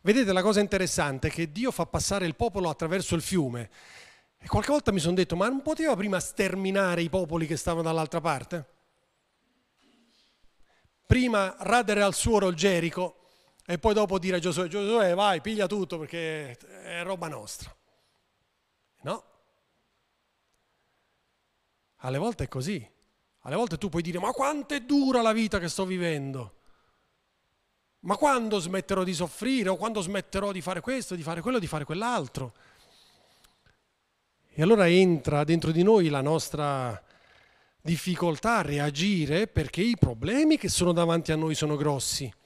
Vedete 0.00 0.32
la 0.32 0.40
cosa 0.40 0.60
interessante 0.60 1.28
è 1.28 1.30
che 1.30 1.52
Dio 1.52 1.70
fa 1.70 1.84
passare 1.84 2.24
il 2.24 2.34
popolo 2.34 2.70
attraverso 2.70 3.14
il 3.14 3.20
fiume. 3.20 3.70
E 4.38 4.46
qualche 4.48 4.72
volta 4.72 4.92
mi 4.92 5.00
sono 5.00 5.14
detto, 5.14 5.36
ma 5.36 5.48
non 5.48 5.60
poteva 5.60 5.94
prima 5.96 6.18
sterminare 6.18 7.02
i 7.02 7.10
popoli 7.10 7.46
che 7.46 7.58
stavano 7.58 7.82
dall'altra 7.82 8.22
parte? 8.22 8.66
Prima 11.04 11.54
radere 11.58 12.00
al 12.00 12.14
suolo 12.14 12.48
il 12.48 12.56
Gerico 12.56 13.19
e 13.70 13.78
poi 13.78 13.94
dopo 13.94 14.18
dire 14.18 14.38
a 14.38 14.40
Giosuè, 14.40 14.66
Giosuè 14.66 15.14
vai, 15.14 15.40
piglia 15.40 15.68
tutto 15.68 15.96
perché 15.96 16.58
è 16.82 17.04
roba 17.04 17.28
nostra. 17.28 17.72
No. 19.02 19.24
Alle 21.98 22.18
volte 22.18 22.44
è 22.44 22.48
così. 22.48 22.84
Alle 23.42 23.54
volte 23.54 23.78
tu 23.78 23.88
puoi 23.88 24.02
dire, 24.02 24.18
ma 24.18 24.32
quanto 24.32 24.74
è 24.74 24.80
dura 24.80 25.22
la 25.22 25.32
vita 25.32 25.60
che 25.60 25.68
sto 25.68 25.86
vivendo? 25.86 26.54
Ma 28.00 28.16
quando 28.16 28.58
smetterò 28.58 29.04
di 29.04 29.14
soffrire 29.14 29.68
o 29.68 29.76
quando 29.76 30.00
smetterò 30.00 30.50
di 30.50 30.60
fare 30.60 30.80
questo, 30.80 31.14
di 31.14 31.22
fare 31.22 31.40
quello, 31.40 31.60
di 31.60 31.68
fare 31.68 31.84
quell'altro? 31.84 32.54
E 34.48 34.62
allora 34.62 34.88
entra 34.88 35.44
dentro 35.44 35.70
di 35.70 35.84
noi 35.84 36.08
la 36.08 36.22
nostra 36.22 37.00
difficoltà 37.80 38.56
a 38.56 38.62
reagire 38.62 39.46
perché 39.46 39.80
i 39.80 39.96
problemi 39.96 40.58
che 40.58 40.68
sono 40.68 40.90
davanti 40.92 41.30
a 41.30 41.36
noi 41.36 41.54
sono 41.54 41.76
grossi. 41.76 42.38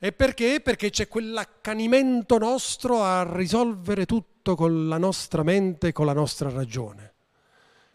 E 0.00 0.12
perché? 0.12 0.60
Perché 0.60 0.90
c'è 0.90 1.08
quell'accanimento 1.08 2.38
nostro 2.38 3.02
a 3.02 3.26
risolvere 3.28 4.06
tutto 4.06 4.54
con 4.54 4.86
la 4.86 4.96
nostra 4.96 5.42
mente, 5.42 5.90
con 5.90 6.06
la 6.06 6.12
nostra 6.12 6.50
ragione. 6.50 7.14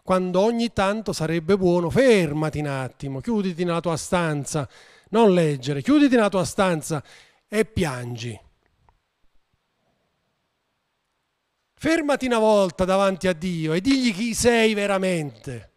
Quando 0.04 0.42
ogni 0.42 0.74
tanto 0.74 1.14
sarebbe 1.14 1.56
buono, 1.56 1.90
fermati 1.90 2.60
un 2.60 2.68
attimo, 2.68 3.22
chiuditi 3.22 3.64
nella 3.64 3.80
tua 3.80 3.96
stanza, 3.96 4.68
non 5.12 5.34
leggere, 5.34 5.82
chiuditi 5.82 6.16
nella 6.16 6.28
tua 6.28 6.44
stanza 6.44 7.02
e 7.48 7.64
piangi. 7.64 8.38
Fermati 11.74 12.26
una 12.26 12.40
volta 12.40 12.84
davanti 12.84 13.30
a 13.30 13.34
Dio 13.34 13.72
e 13.72 13.80
digli 13.80 14.14
chi 14.14 14.34
sei 14.34 14.74
veramente. 14.74 15.72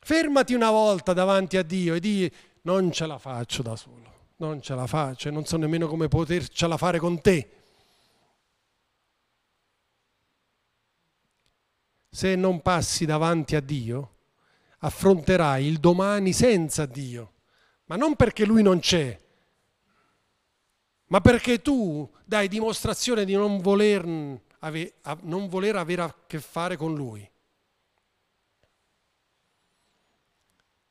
Fermati 0.00 0.52
una 0.52 0.70
volta 0.70 1.14
davanti 1.14 1.56
a 1.56 1.62
Dio 1.62 1.94
e 1.94 2.00
digli 2.00 2.30
non 2.62 2.92
ce 2.92 3.06
la 3.06 3.18
faccio 3.18 3.62
da 3.62 3.76
solo, 3.76 4.12
non 4.36 4.60
ce 4.60 4.74
la 4.74 4.86
faccio 4.86 5.28
e 5.28 5.30
non 5.30 5.44
so 5.44 5.56
nemmeno 5.56 5.86
come 5.86 6.08
potercela 6.08 6.76
fare 6.76 6.98
con 6.98 7.20
te. 7.20 7.52
Se 12.10 12.34
non 12.34 12.62
passi 12.62 13.04
davanti 13.04 13.54
a 13.54 13.60
Dio, 13.60 14.14
affronterai 14.78 15.66
il 15.66 15.78
domani 15.78 16.32
senza 16.32 16.86
Dio, 16.86 17.32
ma 17.84 17.96
non 17.96 18.16
perché 18.16 18.44
Lui 18.44 18.62
non 18.62 18.80
c'è, 18.80 19.18
ma 21.06 21.20
perché 21.20 21.62
tu 21.62 22.10
dai 22.24 22.48
dimostrazione 22.48 23.24
di 23.24 23.34
non 23.34 23.60
voler, 23.60 24.04
non 24.04 25.48
voler 25.48 25.76
avere 25.76 26.02
a 26.02 26.14
che 26.26 26.40
fare 26.40 26.76
con 26.76 26.94
Lui. 26.94 27.28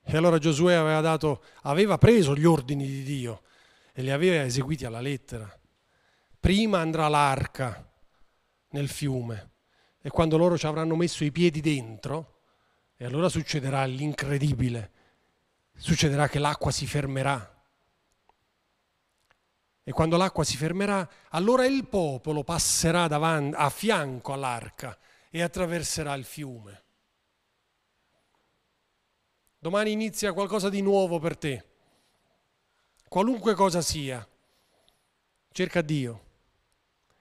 E 0.09 0.15
allora 0.15 0.37
Giosuè 0.37 0.73
aveva, 0.73 1.01
dato, 1.01 1.43
aveva 1.63 1.97
preso 1.97 2.33
gli 2.33 2.45
ordini 2.45 2.87
di 2.87 3.03
Dio 3.03 3.41
e 3.91 4.01
li 4.01 4.09
aveva 4.09 4.41
eseguiti 4.43 4.85
alla 4.85 5.01
lettera. 5.01 5.53
Prima 6.39 6.79
andrà 6.79 7.09
l'arca 7.09 7.91
nel 8.69 8.87
fiume 8.87 9.51
e 10.01 10.09
quando 10.09 10.37
loro 10.37 10.57
ci 10.57 10.65
avranno 10.65 10.95
messo 10.95 11.25
i 11.25 11.31
piedi 11.33 11.59
dentro, 11.59 12.39
e 12.95 13.03
allora 13.03 13.27
succederà 13.27 13.83
l'incredibile, 13.83 14.91
succederà 15.75 16.29
che 16.29 16.39
l'acqua 16.39 16.71
si 16.71 16.87
fermerà. 16.87 17.65
E 19.83 19.91
quando 19.91 20.15
l'acqua 20.15 20.45
si 20.45 20.55
fermerà, 20.55 21.07
allora 21.31 21.65
il 21.65 21.85
popolo 21.85 22.45
passerà 22.45 23.07
davanti, 23.07 23.57
a 23.57 23.69
fianco 23.69 24.31
all'arca 24.31 24.97
e 25.29 25.41
attraverserà 25.41 26.13
il 26.13 26.23
fiume. 26.23 26.85
Domani 29.67 29.91
inizia 29.91 30.31
qualcosa 30.31 30.69
di 30.69 30.81
nuovo 30.81 31.19
per 31.19 31.35
te, 31.35 31.65
qualunque 33.09 33.53
cosa 33.53 33.81
sia. 33.81 34.25
Cerca 35.51 35.81
Dio 35.81 36.21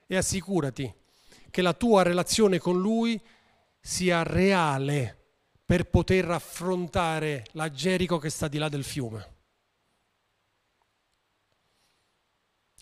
e 0.07 0.15
assicurati 0.15 0.95
che 1.49 1.61
la 1.61 1.73
tua 1.73 2.03
relazione 2.03 2.57
con 2.57 2.79
Lui 2.79 3.21
sia 3.81 4.23
reale 4.23 5.33
per 5.65 5.89
poter 5.89 6.31
affrontare 6.31 7.47
la 7.51 7.69
Gerico 7.69 8.17
che 8.17 8.29
sta 8.29 8.47
di 8.47 8.57
là 8.57 8.69
del 8.69 8.85
fiume. 8.85 9.35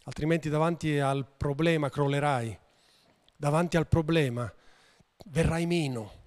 Altrimenti 0.04 0.48
davanti 0.48 1.00
al 1.00 1.26
problema 1.26 1.90
crollerai, 1.90 2.56
davanti 3.36 3.78
al 3.78 3.88
problema 3.88 4.54
verrai 5.26 5.66
meno. 5.66 6.25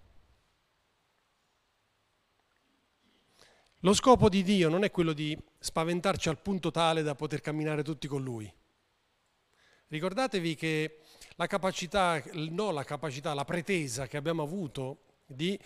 Lo 3.83 3.95
scopo 3.95 4.29
di 4.29 4.43
Dio 4.43 4.69
non 4.69 4.83
è 4.83 4.91
quello 4.91 5.13
di 5.13 5.39
spaventarci 5.61 6.29
al 6.29 6.41
punto 6.41 6.73
tale 6.73 7.03
da 7.03 7.15
poter 7.15 7.41
camminare 7.41 7.85
tutti 7.85 8.09
con 8.09 8.25
Lui. 8.25 8.53
Ricordatevi 9.87 10.57
che 10.57 10.99
la 11.37 11.47
capacità, 11.47 12.21
no 12.33 12.73
la 12.73 12.83
capacità, 12.83 13.35
la 13.35 13.45
pretesa 13.45 14.09
che 14.09 14.17
abbiamo 14.17 14.43
avuto 14.43 15.21
di 15.25 15.57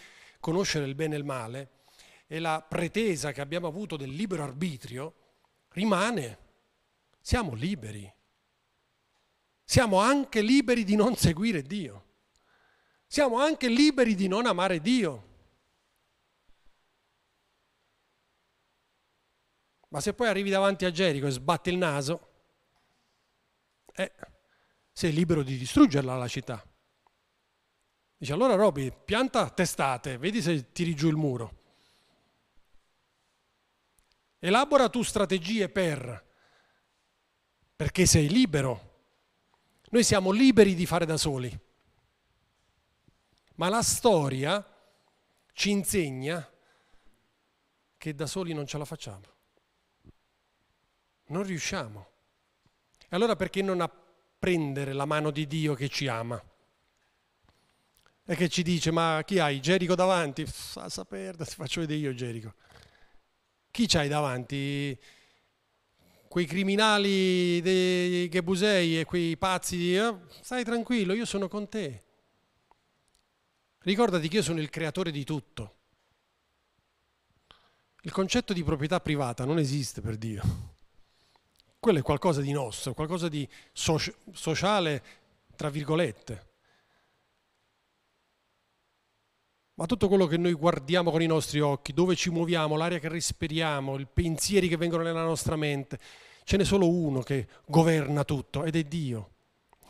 conoscere 0.40 0.84
il 0.84 0.94
bene 0.94 1.14
e 1.14 1.18
il 1.18 1.24
male 1.24 1.70
e 2.26 2.38
la 2.38 2.60
pretesa 2.60 3.32
che 3.32 3.40
abbiamo 3.40 3.66
avuto 3.66 3.96
del 3.96 4.10
libero 4.10 4.42
arbitrio 4.42 5.14
rimane. 5.70 6.38
Siamo 7.18 7.54
liberi. 7.54 8.12
Siamo 9.64 10.00
anche 10.00 10.42
liberi 10.42 10.84
di 10.84 10.96
non 10.96 11.16
seguire 11.16 11.62
Dio. 11.62 12.04
Siamo 13.06 13.38
anche 13.38 13.68
liberi 13.68 14.14
di 14.14 14.28
non 14.28 14.44
amare 14.44 14.82
Dio. 14.82 15.30
Ma 19.92 20.00
se 20.00 20.14
poi 20.14 20.28
arrivi 20.28 20.48
davanti 20.48 20.86
a 20.86 20.90
Gerico 20.90 21.26
e 21.26 21.30
sbatti 21.30 21.68
il 21.68 21.76
naso, 21.76 22.28
eh, 23.94 24.10
sei 24.90 25.12
libero 25.12 25.42
di 25.42 25.58
distruggerla 25.58 26.16
la 26.16 26.28
città. 26.28 26.66
Dice 28.16 28.32
allora 28.32 28.54
Roby, 28.54 28.90
pianta 29.04 29.50
testate, 29.50 30.16
vedi 30.16 30.40
se 30.40 30.72
tiri 30.72 30.94
giù 30.94 31.08
il 31.08 31.16
muro. 31.16 31.60
Elabora 34.38 34.88
tu 34.88 35.02
strategie 35.02 35.68
per, 35.68 36.26
perché 37.76 38.06
sei 38.06 38.30
libero. 38.30 38.90
Noi 39.90 40.04
siamo 40.04 40.30
liberi 40.30 40.74
di 40.74 40.86
fare 40.86 41.04
da 41.04 41.18
soli. 41.18 41.54
Ma 43.56 43.68
la 43.68 43.82
storia 43.82 44.66
ci 45.52 45.68
insegna 45.68 46.50
che 47.98 48.14
da 48.14 48.26
soli 48.26 48.54
non 48.54 48.66
ce 48.66 48.78
la 48.78 48.86
facciamo. 48.86 49.31
Non 51.32 51.42
riusciamo. 51.42 52.06
Allora 53.10 53.36
perché 53.36 53.60
non 53.60 53.80
apprendere 53.80 54.92
la 54.92 55.04
mano 55.04 55.30
di 55.30 55.46
Dio 55.46 55.74
che 55.74 55.88
ci 55.88 56.06
ama? 56.06 56.42
e 58.24 58.36
che 58.36 58.48
ci 58.48 58.62
dice 58.62 58.90
ma 58.90 59.22
chi 59.26 59.38
hai? 59.38 59.60
Gerico 59.60 59.94
davanti? 59.94 60.46
A 60.76 60.88
sapere, 60.88 61.36
ti 61.36 61.54
faccio 61.54 61.80
vedere 61.80 61.98
io 61.98 62.14
Gerico. 62.14 62.54
Chi 63.70 63.86
c'hai 63.86 64.08
davanti? 64.08 64.98
Quei 66.28 66.46
criminali 66.46 67.60
dei 67.60 68.28
Gebusei 68.28 69.00
e 69.00 69.04
quei 69.04 69.36
pazzi 69.36 69.76
di... 69.76 69.96
Eh, 69.96 70.14
stai 70.40 70.64
tranquillo, 70.64 71.12
io 71.12 71.26
sono 71.26 71.48
con 71.48 71.68
te. 71.68 72.04
Ricordati 73.80 74.28
che 74.28 74.36
io 74.36 74.42
sono 74.42 74.60
il 74.60 74.70
creatore 74.70 75.10
di 75.10 75.24
tutto. 75.24 75.76
Il 78.02 78.12
concetto 78.12 78.52
di 78.52 78.64
proprietà 78.64 79.00
privata 79.00 79.44
non 79.44 79.58
esiste 79.58 80.00
per 80.00 80.16
Dio. 80.16 80.71
Quello 81.82 81.98
è 81.98 82.02
qualcosa 82.02 82.40
di 82.40 82.52
nostro, 82.52 82.94
qualcosa 82.94 83.28
di 83.28 83.46
soci- 83.72 84.14
sociale, 84.30 85.02
tra 85.56 85.68
virgolette. 85.68 86.50
ma 89.74 89.86
tutto 89.86 90.06
quello 90.06 90.26
che 90.26 90.36
noi 90.36 90.52
guardiamo 90.52 91.10
con 91.10 91.22
i 91.22 91.26
nostri 91.26 91.58
occhi, 91.58 91.92
dove 91.92 92.14
ci 92.14 92.30
muoviamo, 92.30 92.76
l'aria 92.76 93.00
che 93.00 93.08
respiriamo, 93.08 93.98
i 93.98 94.06
pensieri 94.06 94.68
che 94.68 94.76
vengono 94.76 95.02
nella 95.02 95.24
nostra 95.24 95.56
mente, 95.56 95.98
ce 96.44 96.56
n'è 96.56 96.62
solo 96.62 96.88
uno 96.88 97.22
che 97.22 97.48
governa 97.66 98.22
tutto 98.22 98.62
ed 98.62 98.76
è 98.76 98.84
Dio. 98.84 99.30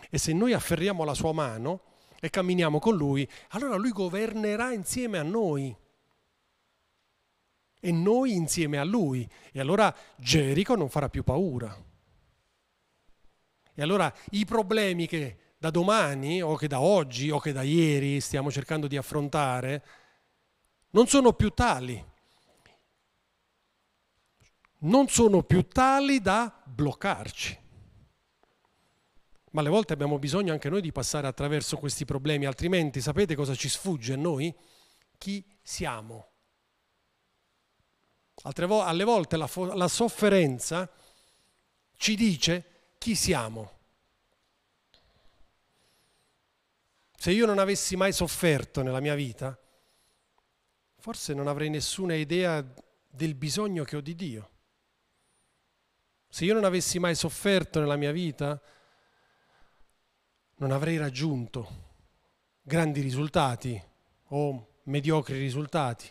E 0.09 0.16
se 0.16 0.33
noi 0.33 0.55
afferriamo 0.55 1.05
la 1.05 1.12
sua 1.12 1.33
mano 1.33 1.81
e 2.20 2.31
camminiamo 2.31 2.78
con 2.78 2.96
Lui, 2.96 3.28
allora 3.48 3.76
Lui 3.76 3.90
governerà 3.90 4.72
insieme 4.72 5.18
a 5.18 5.22
noi. 5.22 5.76
E 7.84 7.90
noi 7.90 8.32
insieme 8.34 8.78
a 8.78 8.84
Lui. 8.84 9.28
E 9.50 9.58
allora 9.58 9.92
Gerico 10.16 10.76
non 10.76 10.88
farà 10.88 11.08
più 11.08 11.24
paura. 11.24 11.76
E 13.74 13.82
allora 13.82 14.12
i 14.30 14.44
problemi 14.44 15.08
che 15.08 15.54
da 15.58 15.70
domani 15.70 16.40
o 16.40 16.54
che 16.54 16.68
da 16.68 16.80
oggi 16.80 17.30
o 17.30 17.40
che 17.40 17.50
da 17.50 17.62
ieri 17.62 18.20
stiamo 18.20 18.52
cercando 18.52 18.86
di 18.86 18.96
affrontare 18.96 19.84
non 20.90 21.08
sono 21.08 21.32
più 21.32 21.50
tali. 21.50 22.10
Non 24.84 25.08
sono 25.08 25.42
più 25.42 25.66
tali 25.66 26.20
da 26.20 26.62
bloccarci. 26.64 27.58
Ma 29.50 29.60
alle 29.60 29.70
volte 29.70 29.92
abbiamo 29.92 30.20
bisogno 30.20 30.52
anche 30.52 30.70
noi 30.70 30.80
di 30.80 30.92
passare 30.92 31.26
attraverso 31.26 31.76
questi 31.78 32.04
problemi, 32.04 32.46
altrimenti 32.46 33.00
sapete 33.00 33.34
cosa 33.34 33.54
ci 33.54 33.68
sfugge 33.68 34.12
a 34.12 34.16
noi? 34.16 34.54
Chi 35.18 35.44
siamo. 35.62 36.31
Vo- 38.66 38.82
alle 38.82 39.04
volte 39.04 39.36
la, 39.36 39.46
fo- 39.46 39.74
la 39.74 39.88
sofferenza 39.88 40.90
ci 41.96 42.16
dice 42.16 42.94
chi 42.98 43.14
siamo. 43.14 43.80
Se 47.16 47.30
io 47.30 47.46
non 47.46 47.58
avessi 47.58 47.94
mai 47.94 48.12
sofferto 48.12 48.82
nella 48.82 48.98
mia 49.00 49.14
vita, 49.14 49.56
forse 50.96 51.34
non 51.34 51.46
avrei 51.46 51.70
nessuna 51.70 52.14
idea 52.14 52.64
del 53.08 53.34
bisogno 53.34 53.84
che 53.84 53.96
ho 53.96 54.00
di 54.00 54.14
Dio. 54.14 54.50
Se 56.28 56.44
io 56.44 56.54
non 56.54 56.64
avessi 56.64 56.98
mai 56.98 57.14
sofferto 57.14 57.78
nella 57.78 57.96
mia 57.96 58.10
vita, 58.10 58.60
non 60.56 60.70
avrei 60.72 60.96
raggiunto 60.96 61.90
grandi 62.62 63.00
risultati 63.00 63.80
o 64.28 64.78
mediocri 64.84 65.38
risultati. 65.38 66.10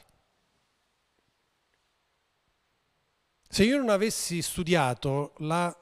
Se 3.53 3.65
io 3.65 3.75
non 3.75 3.89
avessi 3.89 4.41
studiato 4.41 5.33
la, 5.39 5.77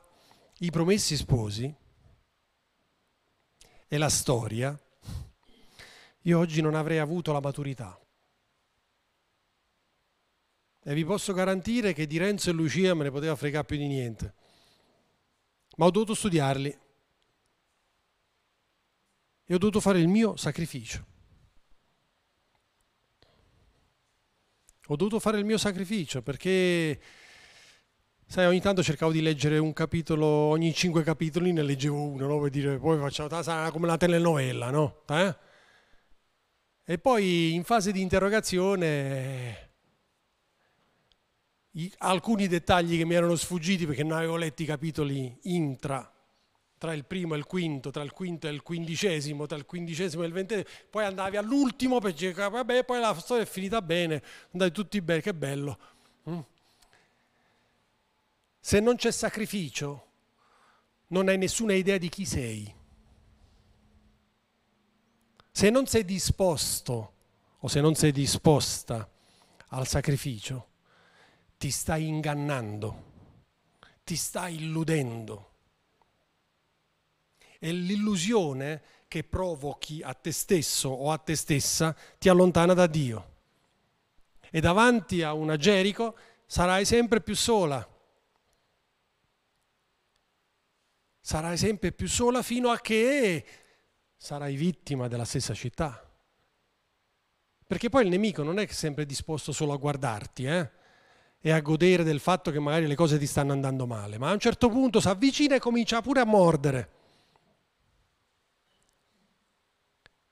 i 0.58 0.72
promessi 0.72 1.16
sposi 1.16 1.72
e 3.88 3.98
la 4.00 4.10
storia, 4.10 4.76
io 6.22 6.40
oggi 6.40 6.62
non 6.62 6.74
avrei 6.74 6.98
avuto 6.98 7.32
la 7.32 7.40
maturità. 7.40 7.96
E 10.82 10.94
vi 10.96 11.06
posso 11.06 11.32
garantire 11.32 11.94
che 11.94 12.08
di 12.08 12.18
Renzo 12.18 12.50
e 12.50 12.54
Lucia 12.54 12.96
me 12.96 13.04
ne 13.04 13.12
poteva 13.12 13.36
fregare 13.36 13.68
più 13.68 13.78
di 13.78 13.86
niente. 13.86 14.34
Ma 15.78 15.86
ho 15.86 15.92
dovuto 15.92 16.16
studiarli. 16.16 16.80
E 19.46 19.54
ho 19.54 19.58
dovuto 19.60 19.80
fare 19.80 20.00
il 20.00 20.08
mio 20.08 20.36
sacrificio. 20.38 21.06
Ho 24.88 24.96
dovuto 24.96 25.20
fare 25.20 25.38
il 25.38 25.46
mio 25.46 25.60
sacrificio 25.60 26.24
perché, 26.24 27.00
sai, 28.30 28.46
ogni 28.46 28.62
tanto 28.62 28.84
cercavo 28.84 29.12
di 29.12 29.22
leggere 29.22 29.58
un 29.58 29.74
capitolo, 29.74 30.26
ogni 30.28 30.72
cinque 30.72 31.02
capitoli 31.02 31.52
ne 31.52 31.64
leggevo 31.64 32.00
uno, 32.00 32.28
no? 32.28 32.40
per 32.40 32.52
dire, 32.52 32.78
poi 32.78 33.00
facciamo, 33.00 33.42
sarà 33.42 33.72
come 33.72 33.88
una 33.88 33.98
telenovela, 33.98 34.70
no? 34.70 35.02
Eh? 35.08 35.36
E 36.86 37.00
poi 37.00 37.56
in 37.56 37.64
fase 37.64 37.92
di 37.92 38.02
interrogazione 38.02 39.72
i, 41.72 41.92
alcuni 41.98 42.48
dettagli 42.48 42.98
che 42.98 43.06
mi 43.06 43.16
erano 43.16 43.36
sfuggiti 43.36 43.88
perché 43.88 44.04
non 44.04 44.18
avevo 44.18 44.36
letto 44.36 44.62
i 44.62 44.66
capitoli 44.66 45.36
intra, 45.44 46.08
tra 46.78 46.94
il 46.94 47.06
primo 47.06 47.34
e 47.34 47.40
il 47.40 47.46
quinto, 47.46 47.90
tra 47.90 48.04
il 48.04 48.12
quinto 48.12 48.48
e 48.48 48.52
il 48.52 48.62
quindicesimo, 48.62 49.48
tra 49.48 49.58
il 49.58 49.66
quindicesimo 49.66 50.22
e 50.22 50.28
il 50.28 50.34
ventesimo, 50.34 50.68
poi 50.92 51.06
andavi 51.06 51.38
all'ultimo 51.38 52.00
per 52.00 52.14
dire, 52.14 52.34
vabbè, 52.34 52.86
poi 52.86 53.00
la 53.00 53.16
storia 53.16 53.44
è 53.44 53.48
finita 53.48 53.82
bene, 53.82 54.22
andate 54.52 54.72
tutti 54.72 55.02
bene, 55.02 55.22
che 55.22 55.34
bello. 55.34 55.80
Mm. 56.30 56.40
Se 58.60 58.80
non 58.80 58.96
c'è 58.96 59.12
sacrificio, 59.12 60.08
non 61.08 61.28
hai 61.28 61.38
nessuna 61.38 61.74
idea 61.74 61.98
di 61.98 62.10
chi 62.10 62.26
sei. 62.26 62.76
Se 65.52 65.70
non 65.70 65.88
sei 65.88 66.06
disposto 66.06 67.14
o 67.60 67.68
se 67.68 67.82
non 67.82 67.96
sei 67.96 68.12
disposta 68.12 69.10
al 69.70 69.88
sacrificio, 69.88 70.68
ti 71.58 71.72
stai 71.72 72.08
ingannando, 72.08 73.04
ti 74.04 74.16
stai 74.16 74.56
illudendo. 74.56 75.48
E 77.60 77.72
l'illusione 77.74 78.82
che 79.10 79.24
provochi 79.24 80.02
a 80.02 80.14
te 80.14 80.32
stesso 80.32 80.90
o 80.90 81.12
a 81.12 81.18
te 81.18 81.36
stessa 81.36 81.96
ti 82.18 82.30
allontana 82.30 82.74
da 82.74 82.88
Dio. 82.88 83.38
E 84.50 84.62
davanti 84.62 85.22
a 85.24 85.34
una 85.34 85.58
Gerico 85.58 86.16
sarai 86.46 86.86
sempre 86.86 87.20
più 87.20 87.36
sola. 87.36 87.86
Sarai 91.30 91.58
sempre 91.58 91.92
più 91.92 92.08
sola 92.08 92.42
fino 92.42 92.72
a 92.72 92.80
che 92.80 93.46
sarai 94.18 94.56
vittima 94.56 95.08
della 95.08 95.26
stessa 95.26 95.54
città. 95.54 96.12
Perché 97.68 97.90
poi 97.90 98.06
il 98.06 98.10
nemico 98.10 98.42
non 98.42 98.58
è 98.58 98.66
sempre 98.66 99.06
disposto 99.06 99.52
solo 99.52 99.74
a 99.74 99.78
guardarti 99.78 100.46
eh? 100.46 100.72
e 101.40 101.52
a 101.52 101.60
godere 101.60 102.02
del 102.02 102.20
fatto 102.20 102.50
che 102.50 102.58
magari 102.58 102.88
le 102.88 102.96
cose 102.96 103.20
ti 103.20 103.28
stanno 103.28 103.52
andando 103.52 103.86
male, 103.86 104.18
ma 104.18 104.32
a 104.32 104.34
un 104.34 104.40
certo 104.40 104.70
punto 104.70 105.00
si 105.00 105.08
avvicina 105.08 105.54
e 105.54 105.60
comincia 105.60 106.02
pure 106.02 106.20
a 106.20 106.26
mordere. 106.26 106.90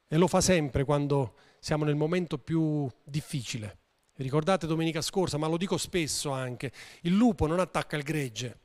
E 0.07 0.17
lo 0.17 0.25
fa 0.25 0.41
sempre 0.41 0.83
quando 0.83 1.35
siamo 1.59 1.85
nel 1.85 1.95
momento 1.95 2.39
più 2.39 2.89
difficile. 3.03 3.77
Ricordate 4.15 4.65
domenica 4.65 5.01
scorsa, 5.01 5.37
ma 5.37 5.45
lo 5.45 5.57
dico 5.57 5.77
spesso 5.77 6.31
anche, 6.31 6.71
il 7.01 7.13
lupo 7.13 7.45
non 7.45 7.59
attacca 7.59 7.97
il 7.97 8.01
gregge, 8.01 8.61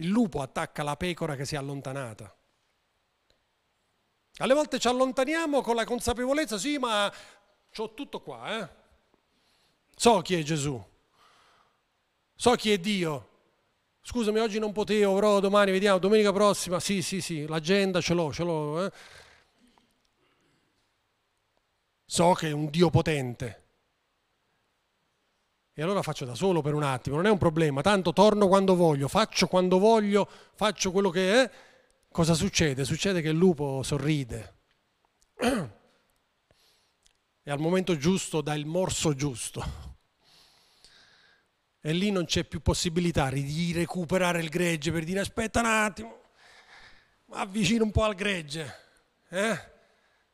il 0.00 0.08
lupo 0.08 0.40
attacca 0.40 0.82
la 0.82 0.96
pecora 0.96 1.36
che 1.36 1.44
si 1.44 1.54
è 1.54 1.58
allontanata. 1.58 2.34
Alle 4.38 4.54
volte 4.54 4.78
ci 4.78 4.86
allontaniamo 4.86 5.62
con 5.62 5.74
la 5.74 5.84
consapevolezza, 5.84 6.58
sì, 6.58 6.78
ma 6.78 7.12
ho 7.76 7.94
tutto 7.94 8.20
qua, 8.20 8.58
eh? 8.58 8.68
So 9.96 10.20
chi 10.20 10.34
è 10.34 10.42
Gesù, 10.42 10.80
so 12.34 12.54
chi 12.54 12.72
è 12.72 12.78
Dio. 12.78 13.26
Scusami, 14.00 14.38
oggi 14.38 14.58
non 14.58 14.72
potevo, 14.72 15.14
però 15.14 15.40
domani 15.40 15.70
vediamo, 15.70 15.98
domenica 15.98 16.32
prossima, 16.32 16.80
sì, 16.80 17.02
sì, 17.02 17.20
sì, 17.20 17.46
l'agenda 17.46 18.00
ce 18.00 18.14
l'ho, 18.14 18.32
ce 18.32 18.42
l'ho. 18.42 18.86
Eh? 18.86 18.92
So 22.06 22.32
che 22.32 22.48
è 22.48 22.52
un 22.52 22.70
Dio 22.70 22.88
potente. 22.88 23.67
E 25.78 25.82
allora 25.82 26.02
faccio 26.02 26.24
da 26.24 26.34
solo 26.34 26.60
per 26.60 26.74
un 26.74 26.82
attimo, 26.82 27.14
non 27.14 27.26
è 27.26 27.30
un 27.30 27.38
problema, 27.38 27.82
tanto 27.82 28.12
torno 28.12 28.48
quando 28.48 28.74
voglio, 28.74 29.06
faccio 29.06 29.46
quando 29.46 29.78
voglio, 29.78 30.28
faccio 30.56 30.90
quello 30.90 31.08
che 31.08 31.44
è 31.44 31.50
cosa 32.10 32.34
succede? 32.34 32.84
Succede 32.84 33.20
che 33.20 33.28
il 33.28 33.36
lupo 33.36 33.84
sorride 33.84 34.54
e 37.44 37.48
al 37.48 37.60
momento 37.60 37.96
giusto 37.96 38.40
dà 38.40 38.54
il 38.54 38.66
morso 38.66 39.14
giusto. 39.14 39.64
E 41.80 41.92
lì 41.92 42.10
non 42.10 42.24
c'è 42.24 42.42
più 42.42 42.60
possibilità 42.60 43.30
di 43.30 43.70
recuperare 43.72 44.40
il 44.40 44.48
gregge 44.48 44.90
per 44.90 45.04
dire 45.04 45.20
aspetta 45.20 45.60
un 45.60 45.66
attimo, 45.66 46.22
avvicino 47.28 47.84
un 47.84 47.92
po' 47.92 48.02
al 48.02 48.16
gregge. 48.16 48.74
Eh? 49.28 49.56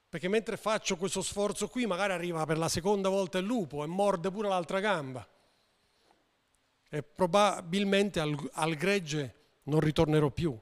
Perché 0.08 0.28
mentre 0.28 0.56
faccio 0.56 0.96
questo 0.96 1.20
sforzo 1.20 1.68
qui 1.68 1.84
magari 1.84 2.14
arriva 2.14 2.46
per 2.46 2.56
la 2.56 2.70
seconda 2.70 3.10
volta 3.10 3.36
il 3.36 3.44
lupo 3.44 3.84
e 3.84 3.86
morde 3.86 4.30
pure 4.30 4.48
l'altra 4.48 4.80
gamba. 4.80 5.28
E 6.94 7.02
probabilmente 7.02 8.20
al, 8.20 8.38
al 8.52 8.76
gregge 8.76 9.34
non 9.64 9.80
ritornerò 9.80 10.30
più. 10.30 10.56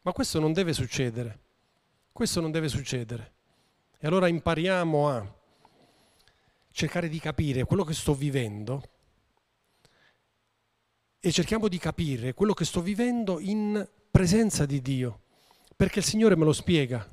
Ma 0.00 0.12
questo 0.12 0.40
non 0.40 0.54
deve 0.54 0.72
succedere. 0.72 1.40
Questo 2.10 2.40
non 2.40 2.50
deve 2.50 2.68
succedere. 2.68 3.32
E 3.98 4.06
allora 4.06 4.28
impariamo 4.28 5.10
a 5.10 5.36
cercare 6.70 7.10
di 7.10 7.18
capire 7.18 7.64
quello 7.64 7.84
che 7.84 7.92
sto 7.92 8.14
vivendo 8.14 8.82
e 11.20 11.32
cerchiamo 11.32 11.68
di 11.68 11.76
capire 11.76 12.32
quello 12.32 12.54
che 12.54 12.64
sto 12.64 12.80
vivendo 12.80 13.40
in 13.40 13.86
presenza 14.10 14.64
di 14.64 14.80
Dio, 14.80 15.20
perché 15.76 15.98
il 15.98 16.06
Signore 16.06 16.34
me 16.34 16.44
lo 16.44 16.54
spiega, 16.54 17.06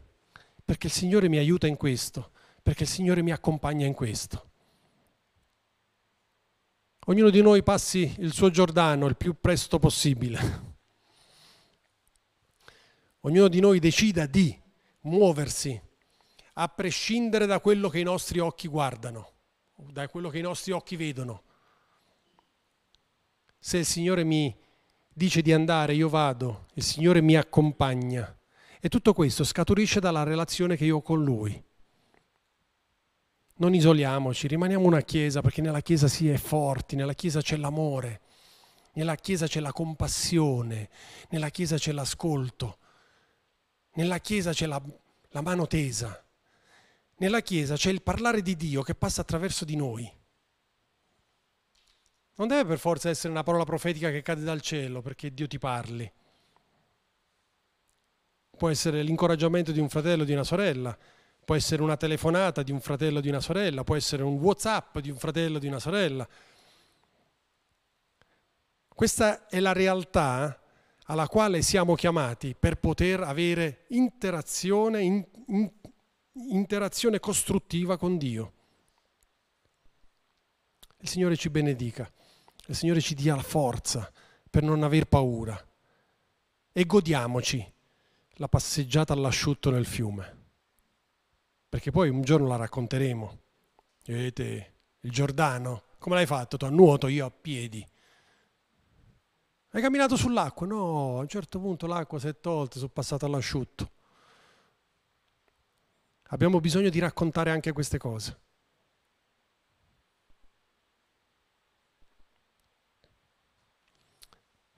perché 0.63 0.87
il 0.87 0.93
Signore 0.93 1.27
mi 1.27 1.39
aiuta 1.39 1.67
in 1.67 1.75
questo, 1.75 2.31
perché 2.63 2.83
il 2.83 2.89
Signore 2.89 3.21
mi 3.21 3.33
accompagna 3.33 3.85
in 3.85 3.93
questo. 3.93 4.51
Ognuno 7.05 7.29
di 7.29 7.41
noi 7.41 7.61
passi 7.61 8.15
il 8.19 8.33
suo 8.33 8.49
Giordano 8.49 9.05
il 9.05 9.15
più 9.15 9.35
presto 9.39 9.77
possibile 9.77 10.73
Ognuno 13.25 13.47
di 13.47 13.59
noi 13.59 13.79
decida 13.79 14.27
di 14.27 14.55
muoversi 15.01 15.79
a 16.53 16.67
prescindere 16.67 17.47
da 17.47 17.59
quello 17.59 17.89
che 17.89 17.99
i 17.99 18.03
nostri 18.03 18.37
occhi 18.37 18.67
guardano, 18.67 19.31
da 19.75 20.07
quello 20.07 20.29
che 20.29 20.37
i 20.37 20.43
nostri 20.43 20.71
occhi 20.71 20.95
vedono. 20.95 21.41
Se 23.57 23.79
il 23.79 23.85
Signore 23.85 24.23
mi 24.23 24.55
dice 25.11 25.41
di 25.41 25.51
andare, 25.51 25.95
io 25.95 26.07
vado, 26.07 26.67
il 26.75 26.83
Signore 26.83 27.21
mi 27.21 27.35
accompagna. 27.35 28.35
E 28.79 28.89
tutto 28.89 29.13
questo 29.13 29.43
scaturisce 29.43 29.99
dalla 29.99 30.21
relazione 30.21 30.75
che 30.75 30.85
io 30.85 30.97
ho 30.97 31.01
con 31.01 31.23
Lui. 31.23 31.63
Non 33.57 33.73
isoliamoci, 33.73 34.47
rimaniamo 34.47 34.85
una 34.85 35.01
Chiesa 35.01 35.41
perché 35.41 35.61
nella 35.61 35.81
Chiesa 35.81 36.09
si 36.09 36.29
è 36.29 36.35
forti, 36.35 36.97
nella 36.97 37.13
Chiesa 37.13 37.41
c'è 37.41 37.55
l'amore, 37.55 38.19
nella 38.93 39.15
Chiesa 39.15 39.47
c'è 39.47 39.61
la 39.61 39.71
compassione, 39.71 40.89
nella 41.29 41.47
Chiesa 41.49 41.77
c'è 41.77 41.93
l'ascolto, 41.93 42.79
nella 43.93 44.19
Chiesa 44.19 44.51
c'è 44.51 44.65
la, 44.65 44.81
la 45.29 45.41
mano 45.41 45.67
tesa. 45.67 46.21
Nella 47.17 47.39
Chiesa 47.39 47.75
c'è 47.75 47.91
il 47.91 48.01
parlare 48.01 48.41
di 48.41 48.57
Dio 48.57 48.81
che 48.81 48.93
passa 48.93 49.21
attraverso 49.21 49.63
di 49.63 49.77
noi. 49.77 50.11
Non 52.35 52.49
deve 52.49 52.65
per 52.65 52.79
forza 52.79 53.07
essere 53.07 53.31
una 53.31 53.43
parola 53.43 53.63
profetica 53.63 54.11
che 54.11 54.21
cade 54.21 54.43
dal 54.43 54.59
cielo 54.59 55.01
perché 55.01 55.33
Dio 55.33 55.47
ti 55.47 55.57
parli. 55.57 56.11
Può 58.57 58.67
essere 58.67 59.01
l'incoraggiamento 59.01 59.71
di 59.71 59.79
un 59.79 59.87
fratello 59.87 60.25
di 60.25 60.33
una 60.33 60.43
sorella, 60.43 60.97
può 61.45 61.55
essere 61.55 61.83
una 61.83 61.95
telefonata 61.95 62.63
di 62.63 62.71
un 62.71 62.81
fratello 62.81 63.19
o 63.19 63.21
di 63.21 63.29
una 63.29 63.39
sorella, 63.39 63.83
può 63.83 63.95
essere 63.95 64.23
un 64.23 64.33
WhatsApp 64.33 64.97
di 64.97 65.11
un 65.11 65.17
fratello 65.17 65.57
o 65.57 65.59
di 65.59 65.67
una 65.67 65.79
sorella. 65.79 66.27
Questa 68.87 69.47
è 69.47 69.59
la 69.59 69.71
realtà 69.71 70.59
alla 71.05 71.27
quale 71.27 71.61
siamo 71.61 71.95
chiamati 71.95 72.55
per 72.57 72.77
poter 72.77 73.21
avere 73.21 73.85
interazione, 73.89 75.01
in, 75.01 75.23
in, 75.47 75.71
interazione 76.49 77.19
costruttiva 77.19 77.97
con 77.97 78.17
Dio. 78.17 78.53
Il 80.97 81.07
Signore 81.07 81.35
ci 81.35 81.49
benedica, 81.49 82.11
il 82.65 82.75
Signore 82.75 83.01
ci 83.01 83.13
dia 83.13 83.35
la 83.35 83.43
forza 83.43 84.11
per 84.49 84.63
non 84.63 84.81
aver 84.81 85.05
paura 85.05 85.63
e 86.71 86.85
godiamoci 86.85 87.73
la 88.37 88.47
passeggiata 88.47 89.13
all'asciutto 89.13 89.69
nel 89.69 89.85
fiume, 89.85 90.34
perché 91.75 91.91
poi 91.91 92.07
un 92.07 92.21
giorno 92.21 92.47
la 92.47 92.55
racconteremo. 92.55 93.39
Vedete, 94.05 94.75
il 95.01 95.11
Giordano, 95.11 95.83
come 95.97 96.15
l'hai 96.15 96.25
fatto 96.25 96.55
tu 96.55 96.63
a 96.63 96.69
nuoto, 96.69 97.07
io 97.07 97.25
a 97.25 97.29
piedi. 97.29 97.85
Hai 99.71 99.81
camminato 99.81 100.15
sull'acqua? 100.15 100.65
No, 100.65 101.17
a 101.17 101.19
un 101.19 101.27
certo 101.27 101.59
punto 101.59 101.85
l'acqua 101.85 102.17
si 102.17 102.29
è 102.29 102.39
tolta, 102.39 102.77
sono 102.77 102.91
passato 102.93 103.25
all'asciutto. 103.25 103.91
Abbiamo 106.27 106.61
bisogno 106.61 106.87
di 106.87 106.99
raccontare 106.99 107.51
anche 107.51 107.73
queste 107.73 107.97
cose. 107.97 108.39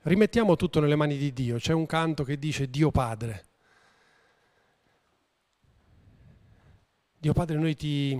Rimettiamo 0.02 0.56
tutto 0.56 0.80
nelle 0.80 0.96
mani 0.96 1.16
di 1.16 1.32
Dio. 1.32 1.58
C'è 1.58 1.72
un 1.72 1.86
canto 1.86 2.24
che 2.24 2.40
dice 2.40 2.68
Dio 2.68 2.90
Padre. 2.90 3.44
Dio 7.20 7.32
Padre, 7.32 7.56
noi 7.56 7.74
ti 7.74 8.16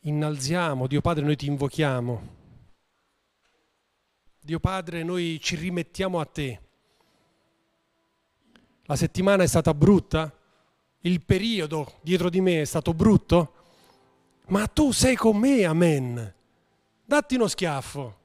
innalziamo, 0.00 0.86
Dio 0.86 1.00
Padre, 1.00 1.24
noi 1.24 1.34
ti 1.34 1.46
invochiamo. 1.46 2.40
Dio 4.38 4.60
Padre, 4.60 5.02
noi 5.02 5.40
ci 5.40 5.56
rimettiamo 5.56 6.20
a 6.20 6.26
te. 6.26 6.60
La 8.82 8.96
settimana 8.96 9.44
è 9.44 9.46
stata 9.46 9.72
brutta, 9.72 10.30
il 11.00 11.24
periodo 11.24 12.00
dietro 12.02 12.28
di 12.28 12.42
me 12.42 12.60
è 12.60 12.64
stato 12.66 12.92
brutto, 12.92 13.54
ma 14.48 14.66
tu 14.66 14.92
sei 14.92 15.16
con 15.16 15.38
me, 15.38 15.64
amen. 15.64 16.34
Datti 17.02 17.36
uno 17.36 17.48
schiaffo. 17.48 18.18